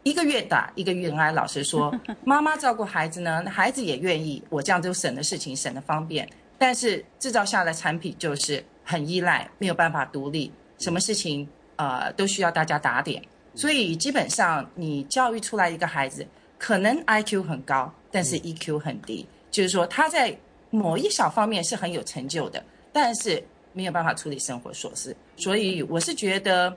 [0.03, 1.31] 一个愿打，一个愿挨。
[1.31, 6.27] 老实说， 妈妈照顾孩子呢，孩子也愿意，我这样就省的事情，省的方便。
[6.65, 10.49] 但是制造下的产品就是很依赖，没有办法独立，
[10.79, 11.45] 什么事情
[11.75, 13.21] 呃都需要大家打点，
[13.53, 16.25] 所以基本上你教育出来一个孩子，
[16.57, 20.33] 可能 I Q 很高，但是 E Q 很低，就是说他在
[20.69, 23.43] 某一小方面是很有成就的，但是
[23.73, 26.73] 没有办法处理生活琐事，所以我是觉得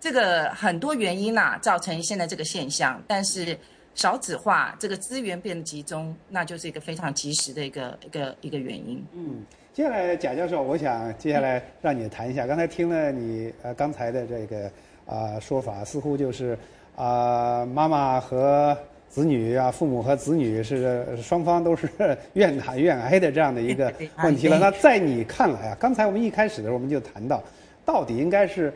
[0.00, 3.58] 这个很多原因呐造成现在这个现象，但是
[3.96, 9.02] 少子化，这个资源变得集中，那就是一个非常及时的一个一个一个原因。
[9.14, 9.42] 嗯，
[9.72, 14.70] 接下来贾教授，我想接下来让你谈一下，刚才听了你呃刚才的这个
[15.06, 16.56] 啊说法，似乎就是
[16.94, 18.76] 啊妈妈和
[19.08, 21.88] 子女啊，父母和子女是双方都是
[22.34, 23.90] 愿打愿挨的这样的一个
[24.22, 24.58] 问题了。
[24.58, 27.42] 那在你看来啊，刚才我们一开始的时候我们就谈到，
[27.82, 28.70] 到底应该是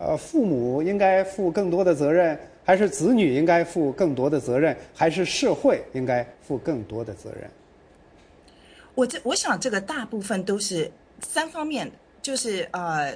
[0.00, 2.38] 呃父母应该负更多的责任？
[2.64, 7.50] 还是子女应该负更多的责任，还是社会应该负更多的责任？
[8.94, 10.90] 我这我想这个大部分都是
[11.20, 11.90] 三方面，
[12.20, 13.14] 就是呃，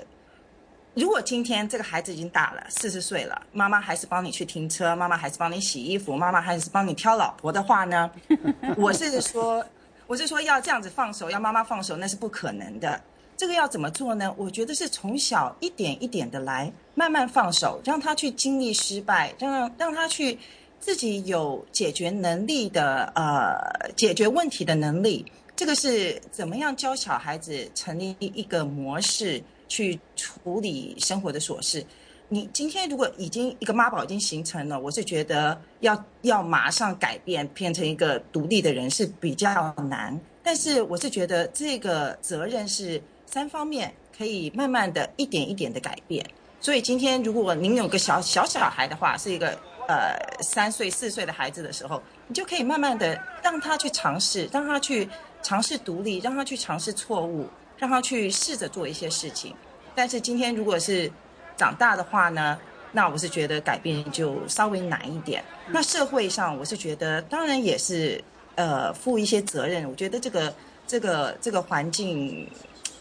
[0.95, 8.11] 如果今天这个孩子已经大了四十岁了，妈妈还是帮你去停车，妈妈还是帮你洗衣服，妈妈还是帮你挑老婆的话呢，
[8.77, 9.65] 我是说，
[10.07, 13.01] 我是说要这样子放手，要妈妈放手，那是不可能的。
[13.37, 14.35] 这个要怎么做呢？
[14.39, 20.39] 我觉得是从小一点一点的来，慢慢放手，让他去经历失败，让让他去
[20.81, 25.25] 自己有解决能力的呃解决问题的能力。
[25.55, 31.85] 这个是怎么样教小孩子成立一个模式去处理生活的琐事？
[32.29, 40.19] 你今天如果已经一个妈宝已经形成了，我是觉得要要马上改变，变成一个独立的人是比较难。
[40.43, 43.03] 但是我是觉得这个责任是。
[43.27, 46.25] 三方面可以慢慢的一点一点的改变，
[46.61, 49.49] 所以今天如果您有个小小小孩的话，是一个
[49.89, 55.09] 呃三岁四岁的孩子的时候，你就可以慢慢的让他去尝试，让他去
[55.43, 57.47] 尝试独立，让他去尝试错误，
[57.77, 59.55] 让他去试着做一些事情。
[59.95, 61.11] 但是今天如果是
[61.57, 62.59] 长大的话呢，
[62.93, 65.45] 那我是觉得改变就稍微难一点。
[65.69, 68.23] 那社会上我是觉得当然也是
[68.55, 70.55] 呃负一些责任，我觉得这个
[70.87, 72.49] 这个这个环境。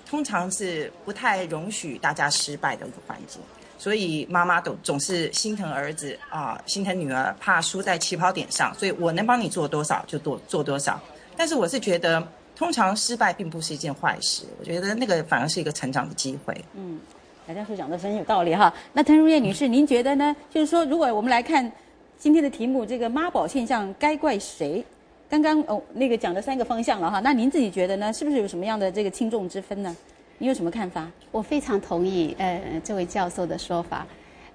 [0.05, 3.41] 通常是不太容许大家失败的一个环境，
[3.77, 10.99] 所以妈妈都总是心疼儿子啊，心疼女儿，怕输在起跑点上，所以我能帮你做多少就多做多少。
[11.35, 12.25] 但是我是觉得，
[12.55, 16.55] 通常失败并不是一件坏事，我觉得那个反而是一个成长的机会。
[16.75, 16.99] 嗯，
[17.47, 18.73] 贾教授讲的很有道理哈。
[18.93, 20.35] 那滕如燕女士，您觉得呢？
[20.49, 21.69] 就是说，如果我们来看
[22.17, 24.85] 今天的题目，这个妈宝现象该怪谁？
[25.29, 28.13] 刚刚哦，那个讲的三个方向了哈，那您自己觉得呢？
[28.13, 29.95] 是不是有什么样的这个轻重之分呢？
[30.37, 31.09] 你有什么看法？
[31.31, 34.05] 我非常同意呃这位教授的说法，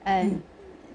[0.04, 0.38] 嗯，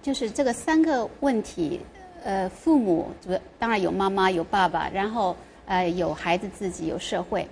[0.01, 1.82] 就是这个三个问题，
[2.23, 7.47] 呃，父母主当然有妈妈有爸爸，然后呃有孩子自己有社会，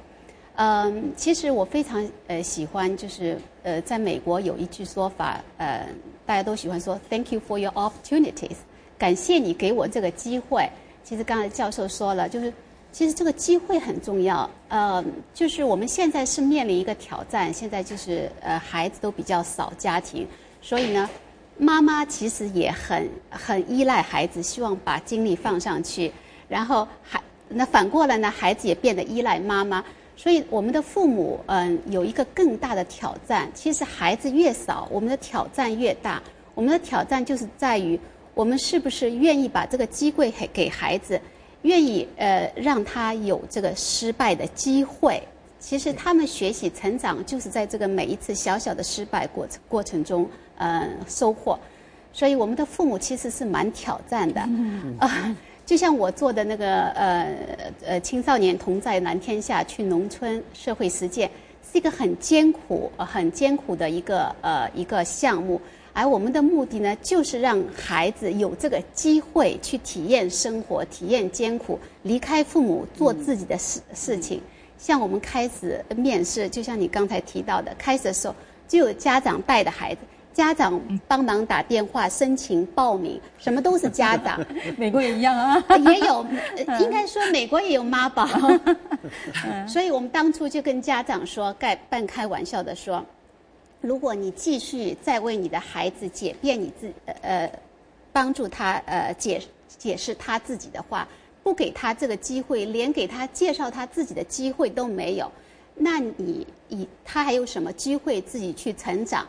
[0.55, 5.87] 嗯，其实我非常呃喜欢就是呃在美国有一句说法，呃
[6.25, 8.55] 大家都喜欢说 Thank you for your opportunities，
[8.97, 10.69] 感谢你给我这个机会。
[11.03, 12.51] 其实刚才教授说了，就是
[12.91, 14.49] 其实这个机会很重要。
[14.69, 20.25] 呃，就是我们现在是面临一个挑战，现在就是呃孩子都比较少家庭，
[20.61, 21.09] 所以呢，
[21.57, 26.11] 妈妈其实也很很依赖孩子，希望把精力放上去。
[26.47, 29.83] 然后还那反过来呢，孩子也变得依赖妈妈。
[30.15, 33.49] 所以我们的父母嗯有一个更大的挑战。
[33.53, 36.23] 其实孩子越少，我们的挑战越大。
[36.55, 37.99] 我们的挑战就是在于。
[38.33, 41.19] 我们是不是愿意把这个机会给给孩子，
[41.61, 45.21] 愿意呃让他有这个失败的机会？
[45.59, 50.27] 其实他们学习成长就是在这个每一次小小的失败过程过程中
[50.57, 51.57] 呃收获。
[52.11, 54.41] 所以我们的父母其实是蛮挑战的
[54.99, 57.35] 啊，就像我做的那个呃
[57.85, 61.29] 呃青少年同在蓝天下去农村社会实践，
[61.71, 65.59] 是一个很艰苦很艰苦的一个呃一个项目。
[65.93, 74.41] 而我们的目的呢，就是让孩子有这个机会去体验生活、体验艰苦，离开父母做自己的事事情。
[74.77, 78.35] 像我们开始面试，就像你刚才提到的，开始的时候
[78.67, 80.01] 就有家长带的孩子，
[80.33, 84.43] 家长帮忙打电话申请报名，什么都是家长。
[84.75, 86.25] 美国也一样啊，也有，
[86.81, 88.27] 应该说美国也有妈宝。
[89.67, 93.05] 所以我们当初就跟家长说，盖半开玩笑的说。
[93.83, 96.89] 如果你继续再为你的孩子解辩你自
[97.21, 97.51] 呃，
[98.13, 101.05] 帮助他呃解解释他自己的话，
[101.43, 105.29] 不给他这个机会，连给他介绍他自己的机会都没有，
[105.75, 109.27] 那你以他还有什么机会自己去成长？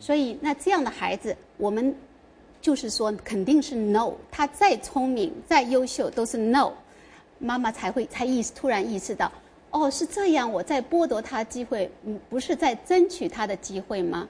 [0.00, 1.94] 所以那这样的孩子，我们
[2.62, 6.72] 就是说肯定是 no，他再聪明再优秀都是 no，
[7.38, 9.30] 妈妈才会才意识突然意识到。
[9.70, 14.28] 哦，是这样，我在剥夺他机会，嗯，不是在争取他的机会吗？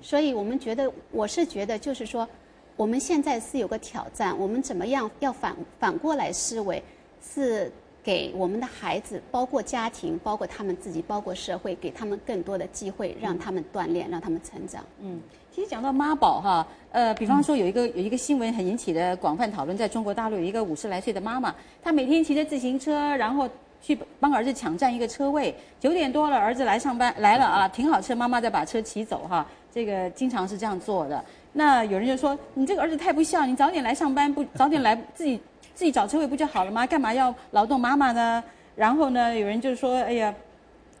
[0.00, 2.28] 所以我们觉得，我是觉得，就是说，
[2.76, 6.80] 我们现在是有个挑战，我们怎么样要反反过来思维，
[7.20, 14.84] 是给我们的孩子，包括家庭，包括他们自己，包括社会，给他们更多的机会，让他们锻炼，让他们成长。
[15.00, 15.20] 嗯，
[15.52, 23.48] 其实讲到妈宝哈，呃，比方说有一个有一个新闻很引起的广泛讨论，在中国大陆有一个五十来岁的妈妈，她每天骑着自行车，然后
[23.82, 25.54] 去帮儿子抢占一个车位。
[25.78, 29.46] 九点多了，儿子来上班来了啊，停好车，妈妈再把车骑走哈。
[29.74, 31.22] 这个经常是这样做的。
[31.52, 35.38] 那有人就说，你这个儿子太不孝，你早点来上班不 早点来自己。
[35.74, 36.86] 自己找车位不就好了吗？
[36.86, 38.44] 干嘛要劳动妈妈呢？
[38.76, 40.34] 然后呢，有人就说：“哎呀，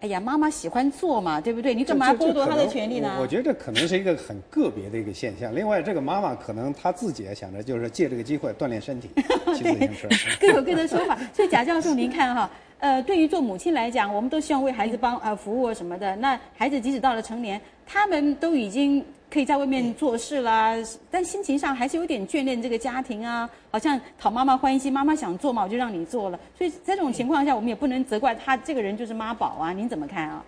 [0.00, 1.74] 哎呀，妈妈喜欢做嘛，对不对？
[1.74, 5.54] 你干嘛剥夺她的权利呢？”我觉得这可能是一个很个别的一个现象。
[5.54, 9.10] 另外，这个妈妈可能她自己也想着，就是借这个机会锻炼身体，
[9.54, 10.08] 骑自行车。
[10.40, 11.18] 各有各的说法。
[11.34, 12.50] 所以贾教授，您看哈，
[12.82, 16.16] 呃，对于做母亲来讲，我们都希望为孩子帮呃服务什么的。
[16.16, 19.02] 那孩子即使到了成年，他们都已经。
[19.32, 20.76] 可以在外面做事啦，
[21.10, 26.38] 但心情上还是有点眷恋这个家庭啊，好像讨妈妈欢心，妈妈想做嘛，我就让你做了。
[26.54, 29.72] 所以在这种情况下，我们也不能责怪他这个人就是妈宝啊。
[29.72, 30.44] 您怎么看啊？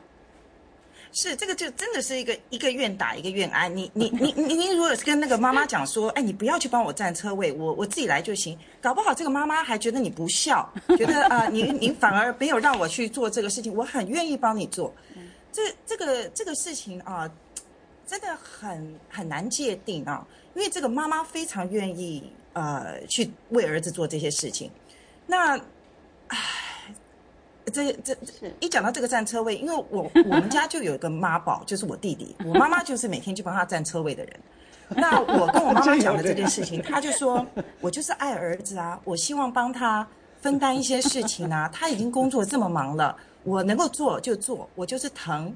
[1.15, 3.69] 是这个就真的是一个一个愿打一个愿挨。
[3.69, 8.59] 你你你你你如果是跟那个妈妈讲说，哎，你不要去帮我占车位，我我自己来就行。
[8.83, 14.95] 搞不好这个妈妈还觉得你不孝，觉得啊，你你反而没有让我去做这个事情，我很愿意帮你做。
[15.51, 17.31] 这这个这个事情啊。
[18.07, 24.71] 真的很很难界定啊，因为这个妈妈非常愿意呃去为儿子做这些事情。
[25.27, 25.57] 那，
[26.29, 26.39] 唉，
[27.73, 28.17] 这这
[28.61, 34.41] 一讲到这个占车位，因为我 我们家就有一个妈宝，就是我弟弟，我妈妈就是每天去帮他占车位的人。
[34.91, 37.45] 那我跟我妈妈讲的这件事情，他就说
[37.81, 40.07] 我就是爱儿子啊，我希望帮他
[40.41, 41.69] 分担一些事情啊。
[41.73, 45.55] 他已经工作这么忙了，我能够做就做，我就是疼。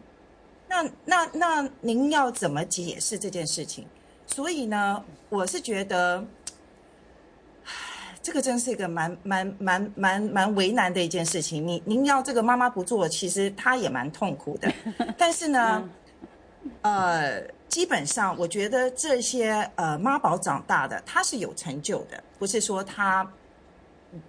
[0.67, 3.87] 那那那，您要怎么解释这件事情？
[4.27, 6.23] 所以呢，我是觉得，
[8.29, 11.67] 这个真是一个蛮蛮蛮蛮蛮为难的一件事情。
[11.67, 14.71] 你您要这个妈妈不做，其实她也蛮痛苦的。
[15.17, 15.89] 但是呢，
[16.83, 23.27] 呃，基本上我觉得这些呃妈宝长大的，他是有成就的，不是说他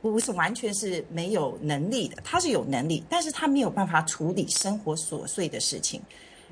[0.01, 6.01] 不是完全是没有能力的，他是有能力，但是他没有办法处理生活琐碎的事情。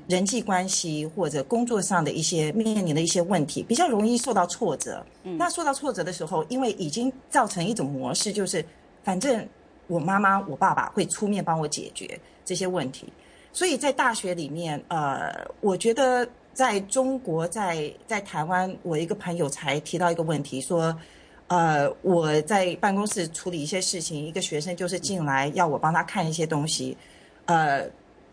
[0.08, 5.04] 人际关系或者工作上的一些面临的一些问题，比较容易受到挫折。
[5.22, 8.64] 那受到挫折的时候，因为已经造成一种模式，就是
[9.04, 9.46] 反正
[9.86, 13.12] 我妈妈、我爸爸会出面帮我解决这些问题。
[13.52, 15.30] 所以在大学里面，呃，
[15.60, 20.98] 我觉得在中国，在在台湾，我一个朋友才提到一个问题，说，
[21.48, 26.96] 呃，我在办公室处理一些事情，一个学生就是进来要我帮他看一些东西，
[27.44, 27.86] 呃。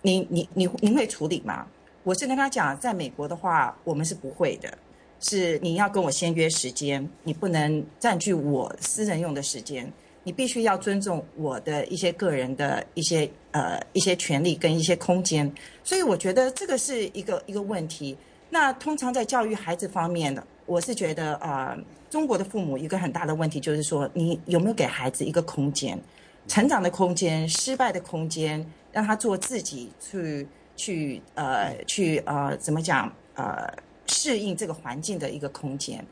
[0.06, 1.66] 你你你您会处理吗？
[2.04, 4.72] 我是跟他讲，在美国的话，我们是不会的，
[5.20, 9.92] 是你要跟我先约时间，你不能占据我私人用的时间，
[10.24, 15.52] 你必须要尊重我的一些个人的一些呃一些权利跟一些空间，
[15.84, 18.16] 所以我觉得这个是一个一个问题。
[18.52, 21.76] 那通常在教育孩子方面的，我是觉得啊，
[22.12, 26.00] 中国的父母一个很大的问题就是说，你有没有给孩子一个空间，
[26.48, 28.64] 成长的空间，失败的空间。
[28.96, 33.68] 让他做自己，去去呃去呃怎么讲呃
[34.08, 36.06] 适应这个环境的一个空间，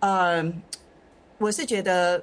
[0.00, 0.44] 呃，
[1.38, 2.22] 我是觉得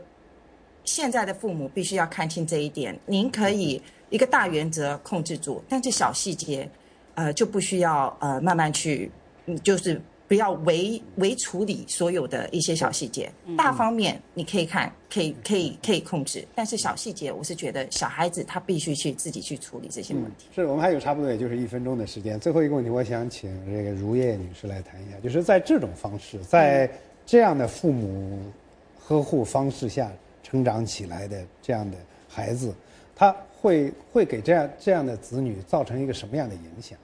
[0.84, 2.96] 现在的父母必须要看清这一点。
[3.08, 6.70] 您可以一个大原则控制住，但是小细节，
[7.16, 9.12] 呃就不需要呃慢慢去，
[9.48, 10.00] 嗯就是。
[10.34, 20.48] 不要为为处理所有的一些小细节，大方面你可以看，可以可以可以控制，但是小细节，我是觉得小孩子他必须去自己去处理这些问题。
[20.56, 26.90] 是我们还有差不多也就是一分钟的时间，最后一个问题，我想请这个如叶女士来谈一下，就是在这种方式，在
[27.28, 28.52] 这样的父母
[29.00, 30.12] 呵护方式下
[30.42, 31.96] 成长起来的这样的
[32.28, 32.74] 孩子，
[33.16, 33.32] 他
[33.62, 36.98] 会会给这样这样的子女造成一个什么样的影响？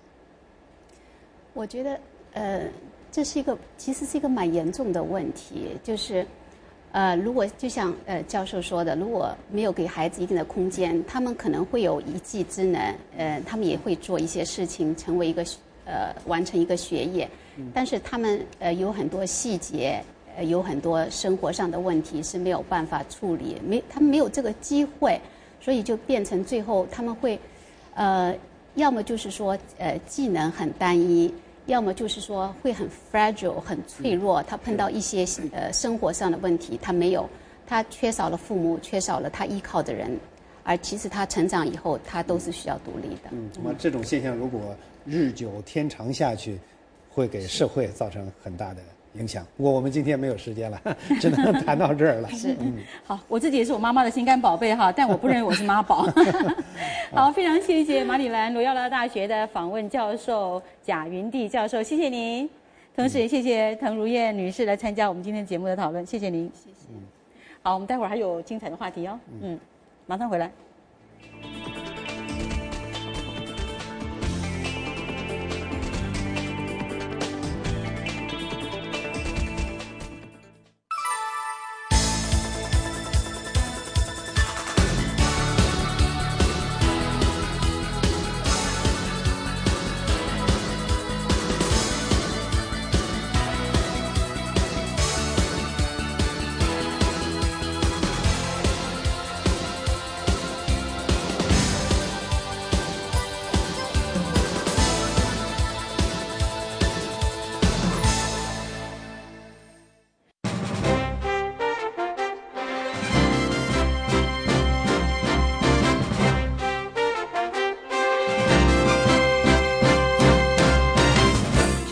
[1.54, 2.00] 我觉得，
[2.34, 2.64] 呃。
[3.12, 6.26] 这是一个其实是一个蛮严重的问题，就是，
[6.92, 12.80] 呃，如果就像呃教授说的，如果没有给孩子一定的空间，他们可能会有一技之能，
[13.18, 15.44] 呃，他们也会做一些事情，成为一个
[15.86, 17.28] 呃完成一个学业，
[17.74, 20.00] 但是他们呃有很多细节，
[20.38, 25.20] 呃有很多生活上的问题是没有办法处理，没他们没有这个机会，
[25.60, 27.40] 所以就变成最后他们会，
[27.96, 28.36] 呃，
[28.76, 31.34] 要么就是说呃技能很单一。
[31.70, 37.30] 要么就是说会很 fragile 很脆弱，他碰到一些呃生活上的问题，他没有，
[37.68, 40.20] 他缺少了父母，缺少了他依靠的人，
[40.64, 43.30] 而其实他成长以后，他都是需要独立的。
[43.32, 46.60] 嗯，那么这种现象如果日久天长下去，
[47.08, 48.82] 会给社会造成很大的
[49.14, 49.46] 影响。
[49.58, 50.82] 不过我们今天没有时间了，
[51.20, 52.30] 只能谈到这儿了。
[52.36, 56.08] 是，嗯，好，我自己也是我妈妈的心肝宝贝哈，但我不认为我是妈宝。
[57.14, 62.50] 好，非常谢谢马里兰罗耀拉大学的访问教授贾云地教授，谢谢您。
[62.96, 66.46] 同时也谢谢滕如燕女士来参加我们今天节目的讨论，谢谢您。
[66.54, 66.90] 谢谢。
[67.62, 69.20] 好，我们待会儿还有精彩的话题哦。
[69.42, 69.60] 嗯，
[70.06, 70.52] 马上回来。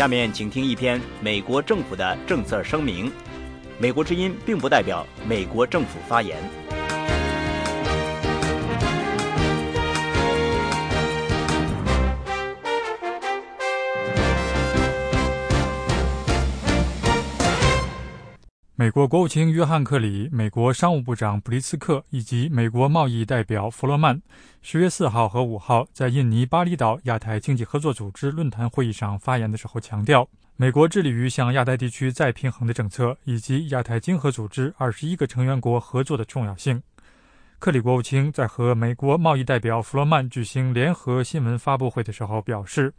[0.08, 3.12] 下面请听一篇美国政府的政策声明。
[3.78, 6.38] 美国之音并不代表美国政府发言。
[18.80, 24.22] 美国国务卿约翰·克里、美国商务部长布里斯克以及美国贸易代表弗洛曼，
[24.62, 36.80] 十月四号和五号在印尼巴厘岛亚太经济合作组织论坛会议上发言的时候强调，美国致力于向亚太地区再平衡的政策以及亚太经合组织二十一个成员国合作的重要性。
[37.58, 42.94] 克里国务卿在和美国贸易代表弗洛曼举行联合新闻发布会的时候表示。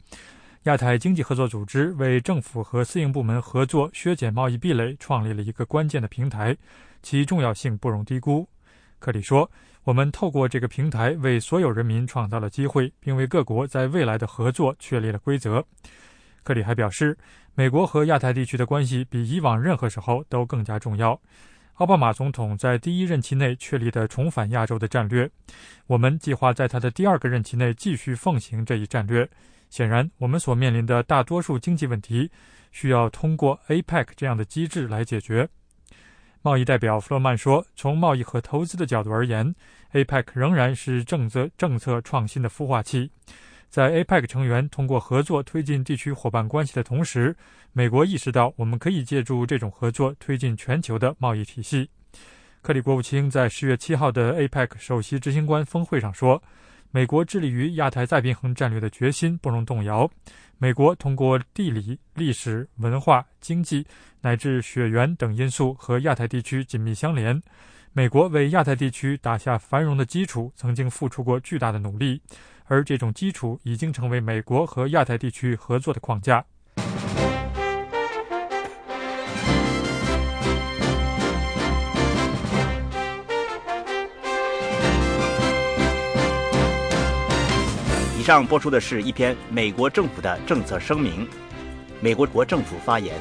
[0.69, 6.55] 亚太经济合作组织为政府和私营部门合作削减贸易壁垒创立了一个关键的平台，
[7.03, 8.47] 其重要性不容低估。
[8.99, 9.51] 克里说
[9.85, 15.65] ：“我们透过这个平台为所有人民创造了机会，并为各国在未来的合作确立了规则。”
[16.45, 17.17] 克里还表示，
[17.55, 21.19] 美国和亚太地区的关系比以往任何时候都更加重要。
[21.77, 25.31] 奥巴马总统在第一任期内确立的重返亚洲的战略，
[25.87, 29.27] 我们计划在他的第二个任期内继续奉行这一战略。
[29.71, 32.31] 显然，我们所面临的大多数经济问题
[32.73, 35.49] 需要通过 APEC 这样的机制来解决。
[36.41, 39.55] 贸易代表弗洛曼说：“从贸易和投资的角度而言
[39.93, 43.11] ，APEC 仍然是政策政策创新的孵化器。
[43.69, 47.37] 在 APEC 成员通过合作推进地区伙伴关系的同时，
[47.73, 51.91] 美国意识到我们可以借助这种合作推进全球的贸易体系。”
[52.63, 56.43] 克里国务卿在十月七号的 APEC 首席执行官峰会上说。
[56.91, 60.11] 美国致力于亚太再平衡战略的决心不容动摇。
[60.57, 63.87] 美国通过地理、历史、文化、经济
[64.21, 67.41] 乃至血缘等因素和亚太地区紧密相连。
[67.93, 72.21] 美国为亚太地区打下繁荣的基础，曾经付出过巨大的努力，
[72.65, 76.45] 而这种基础已经成为美国和亚太地区合作的框架。
[88.29, 91.27] 上播出的是一篇美国政府的政策声明。
[91.99, 93.17] 美国国政府发言。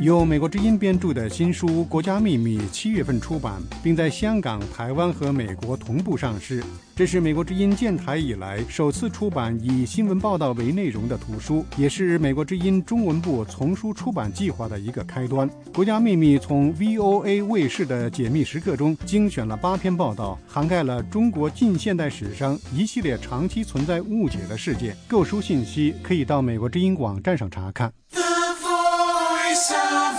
[0.01, 6.63] 由美国之音编著的新书《国家秘密》七月份出版，并在香港、台湾和美国同步上市。
[6.95, 15.47] 这是美国之音建台以来首次出版以新闻报道为内容的图书，也是美国之音中文部丛书出版计划的一个开端。
[15.71, 24.97] 《国家秘密》从 VOA 卫视的解密时刻中精选了八篇报道，涵盖了中国近现代史上一系列长期存在误解的事件。
[25.07, 27.93] 购书信息可以到美国之音网站上查看。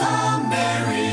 [0.02, 1.11] America.